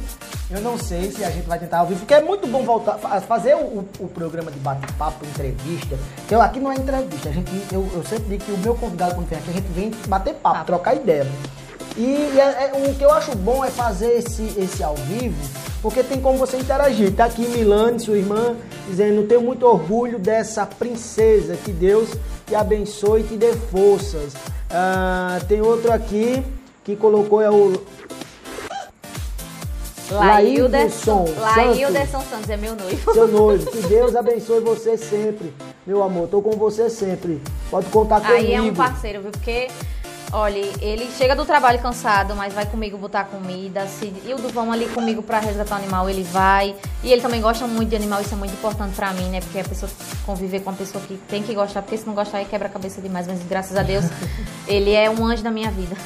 Eu 0.51 0.61
não 0.63 0.79
sei 0.79 1.11
se 1.11 1.25
a 1.25 1.31
gente 1.31 1.47
vai 1.47 1.59
tentar 1.59 1.79
ao 1.79 1.87
vivo, 1.87 2.01
porque 2.01 2.15
é 2.15 2.23
muito 2.23 2.47
bom 2.47 2.63
voltar 2.65 2.99
fazer 3.21 3.55
o, 3.55 3.87
o 3.99 4.09
programa 4.09 4.51
de 4.51 4.59
bate-papo, 4.59 5.25
entrevista. 5.27 5.99
Eu, 6.31 6.41
aqui 6.41 6.59
não 6.59 6.73
é 6.73 6.75
entrevista, 6.75 7.29
a 7.29 7.33
gente, 7.33 7.51
eu, 7.71 7.87
eu 7.95 8.03
sempre 8.03 8.25
digo 8.31 8.45
que 8.45 8.53
o 8.53 8.59
meu 8.59 8.75
convidado 8.75 9.15
quando 9.15 9.29
vem 9.29 9.39
aqui, 9.39 9.51
a 9.51 9.53
gente 9.53 9.69
vem 9.73 9.91
bater 10.07 10.35
papo, 10.35 10.55
papo. 10.55 10.67
trocar 10.67 10.95
ideia. 10.95 11.27
E 11.97 12.39
é, 12.39 12.71
é, 12.71 12.73
o 12.89 12.95
que 12.95 13.05
eu 13.05 13.13
acho 13.13 13.35
bom 13.37 13.65
é 13.65 13.71
fazer 13.71 14.19
esse, 14.19 14.43
esse 14.59 14.83
ao 14.83 14.95
vivo, 14.95 15.37
porque 15.83 16.03
tem 16.03 16.21
como 16.21 16.39
você 16.39 16.57
interagir. 16.57 17.15
Tá 17.15 17.27
aqui 17.27 17.47
Milane, 17.47 18.01
sua 18.01 18.17
irmã, 18.17 18.57
dizendo: 18.89 19.27
Tenho 19.27 19.41
muito 19.41 19.67
orgulho 19.67 20.19
dessa 20.19 20.67
princesa. 20.67 21.57
Que 21.57 21.73
Deus 21.73 22.09
te 22.47 22.55
abençoe 22.55 23.21
e 23.21 23.25
te 23.25 23.37
dê 23.37 23.53
forças. 23.53 24.35
Ah, 24.71 25.39
tem 25.49 25.61
outro 25.61 25.93
aqui 25.93 26.43
que 26.85 26.97
colocou: 26.97 27.41
é 27.41 27.51
o 27.51 27.81
Lailderson 30.11 31.27
Lailderson 31.39 32.23
Santos 32.23 32.51
é 32.51 32.57
meu 32.57 32.75
noivo. 32.75 33.13
Seu 33.13 33.29
noivo. 33.29 33.71
Que 33.71 33.83
Deus 33.83 34.17
abençoe 34.17 34.61
você 34.61 34.97
sempre, 34.97 35.53
meu 35.87 36.03
amor. 36.03 36.29
Tô 36.29 36.41
com 36.41 36.53
você 36.53 36.89
sempre. 36.89 37.41
Pode 37.71 37.87
contar 37.91 38.21
comigo. 38.21 38.37
Aí 38.37 38.55
é 38.55 38.63
um 38.63 38.75
parceiro, 38.75 39.23
viu? 39.23 39.31
Porque 39.31 39.69
Olha, 40.33 40.59
ele 40.81 41.11
chega 41.17 41.35
do 41.35 41.45
trabalho 41.45 41.79
cansado, 41.79 42.37
mas 42.37 42.53
vai 42.53 42.67
comigo 42.67 42.99
botar 42.99 43.25
comida. 43.25 43.87
Se, 43.87 44.13
e 44.27 44.35
o 44.35 44.37
do 44.37 44.51
vão 44.51 44.71
ali 44.71 44.87
comigo 44.89 45.23
para 45.23 45.39
resgatar 45.39 45.77
o 45.77 45.79
animal, 45.79 46.09
ele 46.09 46.23
vai. 46.23 46.77
E 47.03 47.11
ele 47.11 47.23
também 47.23 47.41
gosta 47.41 47.67
muito 47.67 47.89
de 47.89 47.97
animal, 47.97 48.21
isso 48.21 48.35
é 48.35 48.37
muito 48.37 48.53
importante 48.53 48.95
para 48.95 49.13
mim, 49.13 49.29
né? 49.31 49.41
Porque 49.41 49.59
a 49.59 49.65
pessoa 49.65 49.91
conviver 50.27 50.61
com 50.61 50.71
uma 50.71 50.77
pessoa 50.77 51.03
que 51.03 51.17
tem 51.29 51.43
que 51.43 51.55
gostar, 51.55 51.81
porque 51.81 51.97
se 51.97 52.07
não 52.07 52.15
gostar 52.15 52.39
aí 52.39 52.45
quebra 52.45 52.69
a 52.69 52.71
cabeça 52.71 53.01
demais. 53.01 53.27
Mas 53.27 53.43
graças 53.49 53.77
a 53.77 53.83
Deus, 53.83 54.05
ele 54.69 54.93
é 54.93 55.09
um 55.09 55.25
anjo 55.25 55.43
da 55.43 55.51
minha 55.51 55.71
vida. 55.71 55.97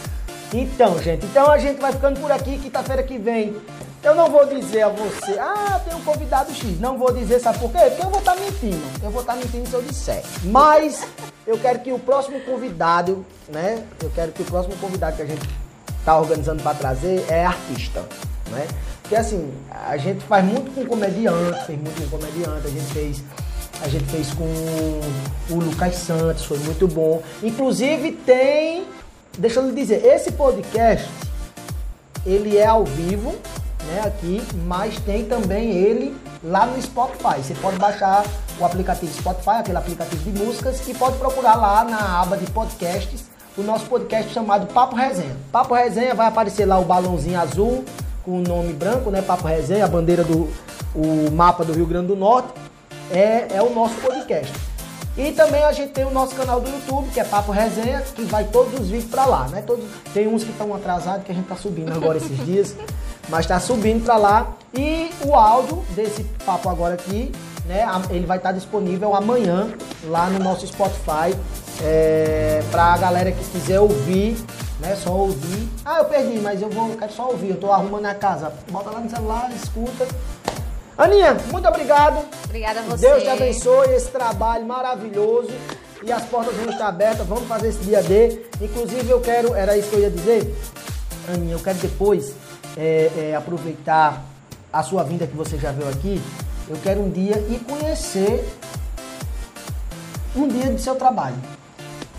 Então, 0.55 1.03
gente, 1.03 1.27
então 1.27 1.51
a 1.51 1.59
gente 1.59 1.81
vai 1.81 1.93
ficando 1.93 2.21
por 2.21 2.31
aqui. 2.31 2.59
Quinta-feira 2.59 3.03
que 3.03 3.19
vem 3.19 3.57
eu 4.03 4.17
não 4.17 4.29
vou 4.29 4.45
dizer 4.47 4.83
a 4.83 4.89
você, 4.89 5.39
ah, 5.39 5.81
tem 5.85 5.95
um 5.95 6.01
convidado 6.03 6.53
X. 6.53 6.81
Não 6.81 6.99
vou 6.99 7.13
dizer, 7.13 7.39
sabe 7.39 7.59
por 7.61 7.71
quê? 7.71 7.79
Porque 7.89 8.05
eu 8.05 8.11
vou 8.11 8.19
estar 8.19 8.35
tá 8.35 8.41
mentindo. 8.41 8.83
Eu 9.03 9.11
vou 9.11 9.21
estar 9.21 9.35
tá 9.35 9.39
mentindo 9.39 9.69
se 9.69 9.75
eu 9.75 9.83
disser. 9.83 10.23
Mas 10.45 11.07
eu 11.46 11.59
quero 11.59 11.81
que 11.81 11.92
o 11.92 11.98
próximo 11.98 12.40
convidado, 12.40 13.24
né? 13.48 13.85
Eu 14.02 14.11
quero 14.11 14.33
que 14.33 14.42
o 14.42 14.44
próximo 14.44 14.76
convidado 14.76 15.16
que 15.16 15.22
a 15.22 15.26
gente 15.26 15.48
está 15.98 16.18
organizando 16.18 16.62
para 16.62 16.74
trazer 16.74 17.24
é 17.28 17.44
artista, 17.44 18.05
né? 18.50 18.66
Porque 19.02 19.16
assim, 19.16 19.52
a 19.70 19.96
gente 19.96 20.24
faz 20.24 20.44
muito 20.44 20.74
com 20.74 20.87
comediante, 20.87 21.66
fez 21.66 21.78
muito 21.78 22.11
com 22.11 22.18
comediante, 22.18 22.66
a 22.66 22.70
gente 22.70 22.92
fez 22.92 23.22
a 23.83 23.88
gente 23.88 24.05
fez 24.05 24.33
com 24.33 24.44
o 25.50 25.59
Lucas 25.59 25.96
Santos, 25.96 26.44
foi 26.44 26.59
muito 26.59 26.87
bom. 26.87 27.20
Inclusive 27.42 28.12
tem, 28.12 28.87
deixa 29.37 29.59
eu 29.59 29.66
lhe 29.68 29.74
dizer, 29.74 30.05
esse 30.05 30.31
podcast 30.33 31.11
ele 32.24 32.57
é 32.57 32.66
ao 32.66 32.85
vivo, 32.85 33.35
né, 33.87 34.02
aqui, 34.05 34.40
mas 34.66 34.96
tem 35.00 35.24
também 35.24 35.72
ele 35.72 36.16
lá 36.42 36.66
no 36.66 36.81
Spotify. 36.81 37.42
Você 37.42 37.55
pode 37.55 37.78
baixar 37.78 38.24
o 38.59 38.64
aplicativo 38.64 39.12
Spotify, 39.12 39.57
aquele 39.61 39.78
aplicativo 39.78 40.31
de 40.31 40.38
músicas, 40.38 40.87
e 40.88 40.94
pode 40.94 41.16
procurar 41.18 41.55
lá 41.55 41.85
na 41.85 42.20
aba 42.20 42.37
de 42.37 42.50
podcasts 42.50 43.24
o 43.57 43.62
nosso 43.62 43.85
podcast 43.87 44.33
chamado 44.33 44.66
Papo 44.72 44.96
Resenha. 44.96 45.37
Papo 45.50 45.74
Resenha 45.74 46.14
vai 46.14 46.26
aparecer 46.26 46.64
lá 46.64 46.78
o 46.78 46.85
balãozinho 46.85 47.38
azul 47.38 47.85
com 48.24 48.38
o 48.38 48.42
nome 48.42 48.72
branco, 48.72 49.11
né? 49.11 49.20
Papo 49.20 49.46
Resenha, 49.46 49.85
a 49.85 49.88
bandeira 49.88 50.24
do 50.24 50.48
o 50.94 51.31
mapa 51.31 51.64
do 51.64 51.72
Rio 51.72 51.87
Grande 51.87 52.09
do 52.09 52.16
Norte. 52.16 52.48
É, 53.11 53.57
é 53.57 53.62
o 53.62 53.74
nosso 53.74 53.94
podcast. 53.96 54.52
E 55.16 55.31
também 55.33 55.62
a 55.64 55.72
gente 55.72 55.92
tem 55.92 56.05
o 56.05 56.11
nosso 56.11 56.35
canal 56.35 56.61
do 56.61 56.70
YouTube, 56.70 57.11
que 57.12 57.20
é 57.20 57.24
Papo 57.24 57.52
Resenha, 57.52 58.00
que 58.00 58.22
vai 58.22 58.44
todos 58.44 58.81
os 58.81 58.88
vídeos 58.88 59.11
para 59.11 59.26
lá, 59.26 59.46
né? 59.48 59.62
Todos, 59.66 59.85
tem 60.14 60.26
uns 60.26 60.42
que 60.42 60.50
estão 60.50 60.74
atrasados, 60.74 61.24
que 61.24 61.33
a 61.33 61.35
gente 61.35 61.46
tá 61.46 61.57
subindo 61.57 61.92
agora 61.92 62.16
esses 62.16 62.38
dias 62.46 62.74
mas 63.29 63.41
está 63.41 63.59
subindo 63.61 64.05
para 64.05 64.17
lá. 64.17 64.53
E 64.75 65.11
o 65.25 65.35
áudio 65.35 65.85
desse 65.91 66.25
papo 66.47 66.69
agora 66.69 66.95
aqui, 66.95 67.33
né, 67.67 67.87
ele 68.11 68.27
vai 68.27 68.39
estar 68.39 68.53
disponível 68.53 69.15
amanhã 69.15 69.69
lá 70.05 70.29
no 70.31 70.39
nosso 70.39 70.67
Spotify 70.67 71.37
é, 71.83 72.63
para 72.71 72.95
a 72.95 72.99
galera 72.99 73.33
que 73.33 73.45
quiser 73.51 73.81
ouvir, 73.81 74.37
né, 74.81 74.97
só 74.97 75.13
ouvir. 75.13 75.69
Ah, 75.85 75.99
eu 75.99 76.05
perdi, 76.07 76.39
mas 76.39 76.63
eu 76.63 76.71
vou, 76.71 76.91
quero 76.97 77.13
só 77.13 77.29
ouvir, 77.29 77.51
eu 77.51 77.55
estou 77.55 77.73
arrumando 77.73 78.07
a 78.07 78.15
casa. 78.15 78.53
Bota 78.71 78.91
lá 78.91 79.01
no 79.01 79.11
celular, 79.11 79.51
escuta. 79.55 80.07
Aninha, 80.97 81.37
muito 81.51 81.69
obrigado. 81.69 82.25
Obrigada 82.45 82.81
a 82.81 82.83
você. 82.83 83.09
Deus 83.09 83.23
te 83.23 83.29
abençoe 83.29 83.95
esse 83.95 84.09
trabalho 84.09 84.65
maravilhoso. 84.67 85.51
E 86.05 86.11
as 86.11 86.25
portas 86.25 86.55
vão 86.57 86.71
estar 86.71 86.89
abertas, 86.89 87.27
vamos 87.27 87.47
fazer 87.47 87.69
esse 87.69 87.79
dia 87.81 88.03
D. 88.03 88.45
Inclusive 88.61 89.09
eu 89.09 89.21
quero, 89.21 89.55
era 89.55 89.77
isso 89.77 89.89
que 89.89 89.97
eu 89.97 90.01
ia 90.01 90.11
dizer, 90.11 90.55
Aninha, 91.29 91.55
eu 91.55 91.61
quero 91.61 91.79
depois 91.79 92.35
é, 92.77 93.31
é, 93.31 93.37
aproveitar 93.37 94.25
a 94.73 94.83
sua 94.83 95.03
vinda 95.03 95.27
que 95.27 95.37
você 95.37 95.59
já 95.59 95.71
veio 95.73 95.89
aqui, 95.89 96.21
eu 96.69 96.77
quero 96.83 97.01
um 97.01 97.11
dia 97.11 97.39
ir 97.51 97.61
conhecer 97.61 98.49
um 100.35 100.49
dia 100.49 100.71
do 100.71 100.79
seu 100.79 100.95
trabalho. 100.95 101.37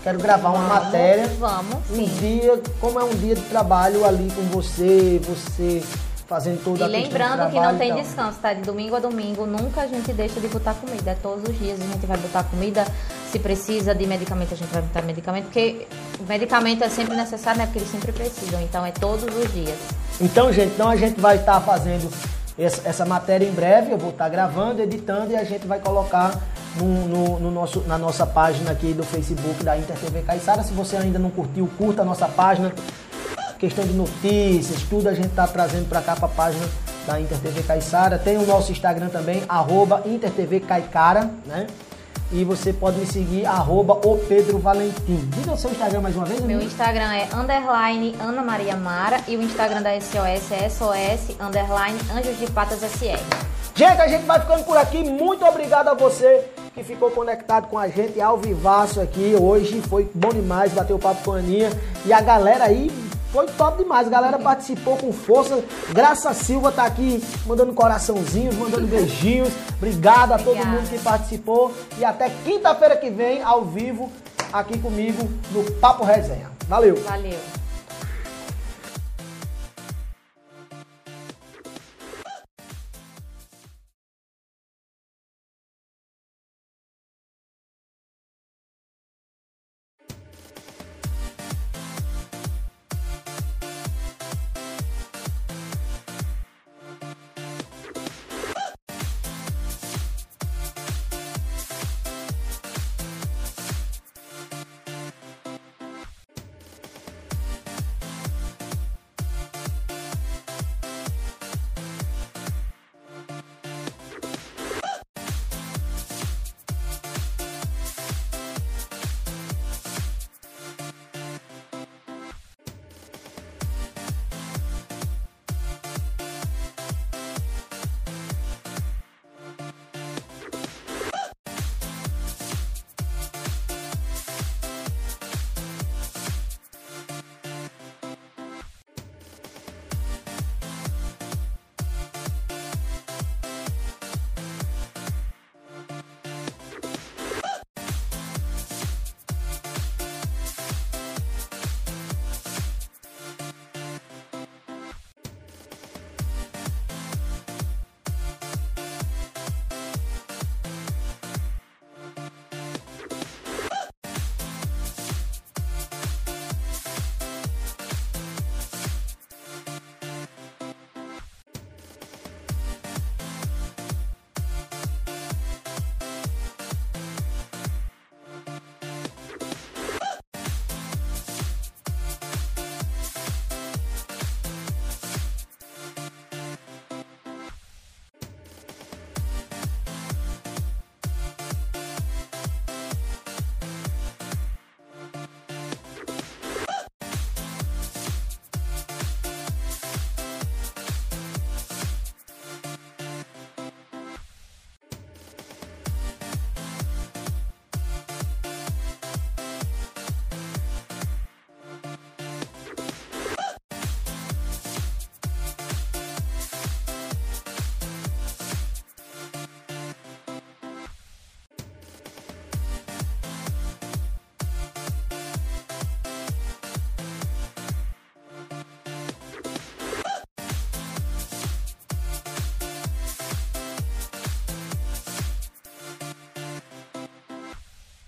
Quero 0.02 0.18
gravar 0.18 0.50
uma 0.50 0.68
vamos, 0.68 0.84
matéria. 0.84 1.26
Vamos. 1.38 1.90
Um 1.90 2.04
dia, 2.04 2.60
como 2.78 3.00
é 3.00 3.04
um 3.04 3.14
dia 3.14 3.34
de 3.34 3.42
trabalho 3.42 4.04
ali 4.04 4.30
com 4.32 4.42
você, 4.42 5.20
você 5.24 5.82
fazendo 6.26 6.62
toda 6.64 6.80
e 6.80 6.82
a 6.82 6.86
lembrando 6.86 7.50
que 7.50 7.60
não 7.60 7.76
tem 7.76 7.94
descanso, 7.94 8.38
tá? 8.40 8.52
De 8.52 8.62
domingo 8.62 8.96
a 8.96 8.98
domingo, 8.98 9.46
nunca 9.46 9.82
a 9.82 9.86
gente 9.86 10.12
deixa 10.12 10.40
de 10.40 10.48
botar 10.48 10.74
comida. 10.74 11.10
É 11.10 11.14
todos 11.14 11.48
os 11.48 11.58
dias 11.58 11.80
a 11.80 11.84
gente 11.84 12.06
vai 12.06 12.16
botar 12.16 12.44
comida. 12.44 12.86
Se 13.30 13.38
precisa 13.38 13.94
de 13.94 14.06
medicamento, 14.06 14.52
a 14.54 14.56
gente 14.56 14.72
vai 14.72 14.82
botar 14.82 15.02
medicamento, 15.02 15.44
porque 15.44 15.86
o 16.20 16.24
medicamento 16.24 16.84
é 16.84 16.88
sempre 16.88 17.16
necessário, 17.16 17.58
né? 17.58 17.66
Porque 17.66 17.78
eles 17.78 17.90
sempre 17.90 18.12
precisam. 18.12 18.60
Então 18.60 18.84
é 18.84 18.90
todos 18.90 19.24
os 19.24 19.52
dias. 19.52 19.78
Então, 20.20 20.52
gente, 20.52 20.74
então 20.74 20.88
a 20.88 20.96
gente 20.96 21.20
vai 21.20 21.36
estar 21.36 21.54
tá 21.54 21.60
fazendo 21.60 22.10
essa 22.58 23.04
matéria 23.04 23.46
em 23.46 23.52
breve. 23.52 23.92
Eu 23.92 23.98
vou 23.98 24.10
estar 24.10 24.24
tá 24.24 24.30
gravando, 24.30 24.82
editando 24.82 25.32
e 25.32 25.36
a 25.36 25.44
gente 25.44 25.66
vai 25.66 25.80
colocar 25.80 26.40
no, 26.76 27.08
no, 27.08 27.40
no, 27.40 27.50
nosso, 27.50 27.80
na 27.80 27.98
nossa 27.98 28.26
página 28.26 28.70
aqui 28.70 28.92
do 28.92 29.02
Facebook 29.02 29.62
da 29.64 29.76
InterTV 29.76 30.22
Caixara. 30.22 30.62
Se 30.62 30.72
você 30.72 30.96
ainda 30.96 31.18
não 31.18 31.30
curtiu, 31.30 31.68
curta 31.78 32.02
a 32.02 32.04
nossa 32.04 32.28
página 32.28 32.72
questão 33.64 33.86
de 33.86 33.94
notícias, 33.94 34.82
tudo 34.90 35.08
a 35.08 35.14
gente 35.14 35.28
está 35.28 35.46
trazendo 35.46 35.88
para 35.88 36.02
cá 36.02 36.14
para 36.14 36.26
a 36.26 36.28
página 36.28 36.66
da 37.06 37.18
InterTV 37.18 37.62
Caiçara. 37.62 38.18
Tem 38.18 38.36
o 38.36 38.46
nosso 38.46 38.70
Instagram 38.70 39.08
também, 39.08 39.42
arroba 39.48 40.02
InterTV 40.04 40.60
Caicara, 40.60 41.30
né? 41.46 41.66
E 42.32 42.44
você 42.44 42.72
pode 42.72 42.98
me 42.98 43.06
seguir, 43.06 43.46
arroba 43.46 43.94
o 43.94 44.18
Pedro 44.28 44.58
Valentim. 44.58 45.16
Diga 45.36 45.52
o 45.52 45.56
seu 45.56 45.70
Instagram 45.70 46.00
mais 46.00 46.16
uma 46.16 46.24
vez. 46.24 46.40
Meu 46.40 46.60
Instagram 46.60 47.12
é 47.12 47.28
underline 47.34 48.14
Ana 48.20 48.42
Maria 48.42 48.76
Mara 48.76 49.20
e 49.28 49.36
o 49.36 49.42
Instagram 49.42 49.82
da 49.82 49.90
SOS 50.00 50.50
é 50.50 50.68
SOS 50.68 51.36
underline 51.40 51.98
Anjos 52.12 52.38
de 52.38 52.50
Patas 52.50 52.80
SR. 52.80 53.20
Gente, 53.76 54.00
a 54.00 54.08
gente 54.08 54.24
vai 54.24 54.40
ficando 54.40 54.64
por 54.64 54.76
aqui. 54.76 55.02
Muito 55.02 55.44
obrigado 55.44 55.88
a 55.88 55.94
você 55.94 56.44
que 56.74 56.82
ficou 56.82 57.10
conectado 57.10 57.68
com 57.68 57.78
a 57.78 57.88
gente 57.88 58.20
ao 58.20 58.36
vivaço 58.38 59.00
aqui 59.00 59.36
hoje. 59.38 59.80
Foi 59.82 60.10
bom 60.14 60.30
demais 60.30 60.72
bater 60.72 60.92
o 60.92 60.98
papo 60.98 61.24
com 61.24 61.32
a 61.32 61.38
Aninha. 61.38 61.70
E 62.04 62.12
a 62.12 62.20
galera 62.20 62.64
aí 62.64 62.90
foi 63.34 63.46
top 63.48 63.82
demais. 63.82 64.06
A 64.06 64.10
galera 64.10 64.38
participou 64.38 64.96
com 64.96 65.12
força. 65.12 65.60
Graça 65.92 66.32
Silva 66.32 66.70
tá 66.70 66.84
aqui 66.84 67.20
mandando 67.44 67.74
coraçãozinhos, 67.74 68.54
mandando 68.54 68.86
beijinhos. 68.86 69.52
Obrigado 69.76 70.32
a 70.32 70.38
todo 70.38 70.64
mundo 70.64 70.88
que 70.88 70.98
participou. 71.00 71.72
E 71.98 72.04
até 72.04 72.30
quinta-feira 72.44 72.96
que 72.96 73.10
vem, 73.10 73.42
ao 73.42 73.64
vivo, 73.64 74.10
aqui 74.52 74.78
comigo 74.78 75.28
no 75.50 75.68
Papo 75.72 76.04
Resenha. 76.04 76.48
Valeu. 76.68 76.94
Valeu. 77.02 77.63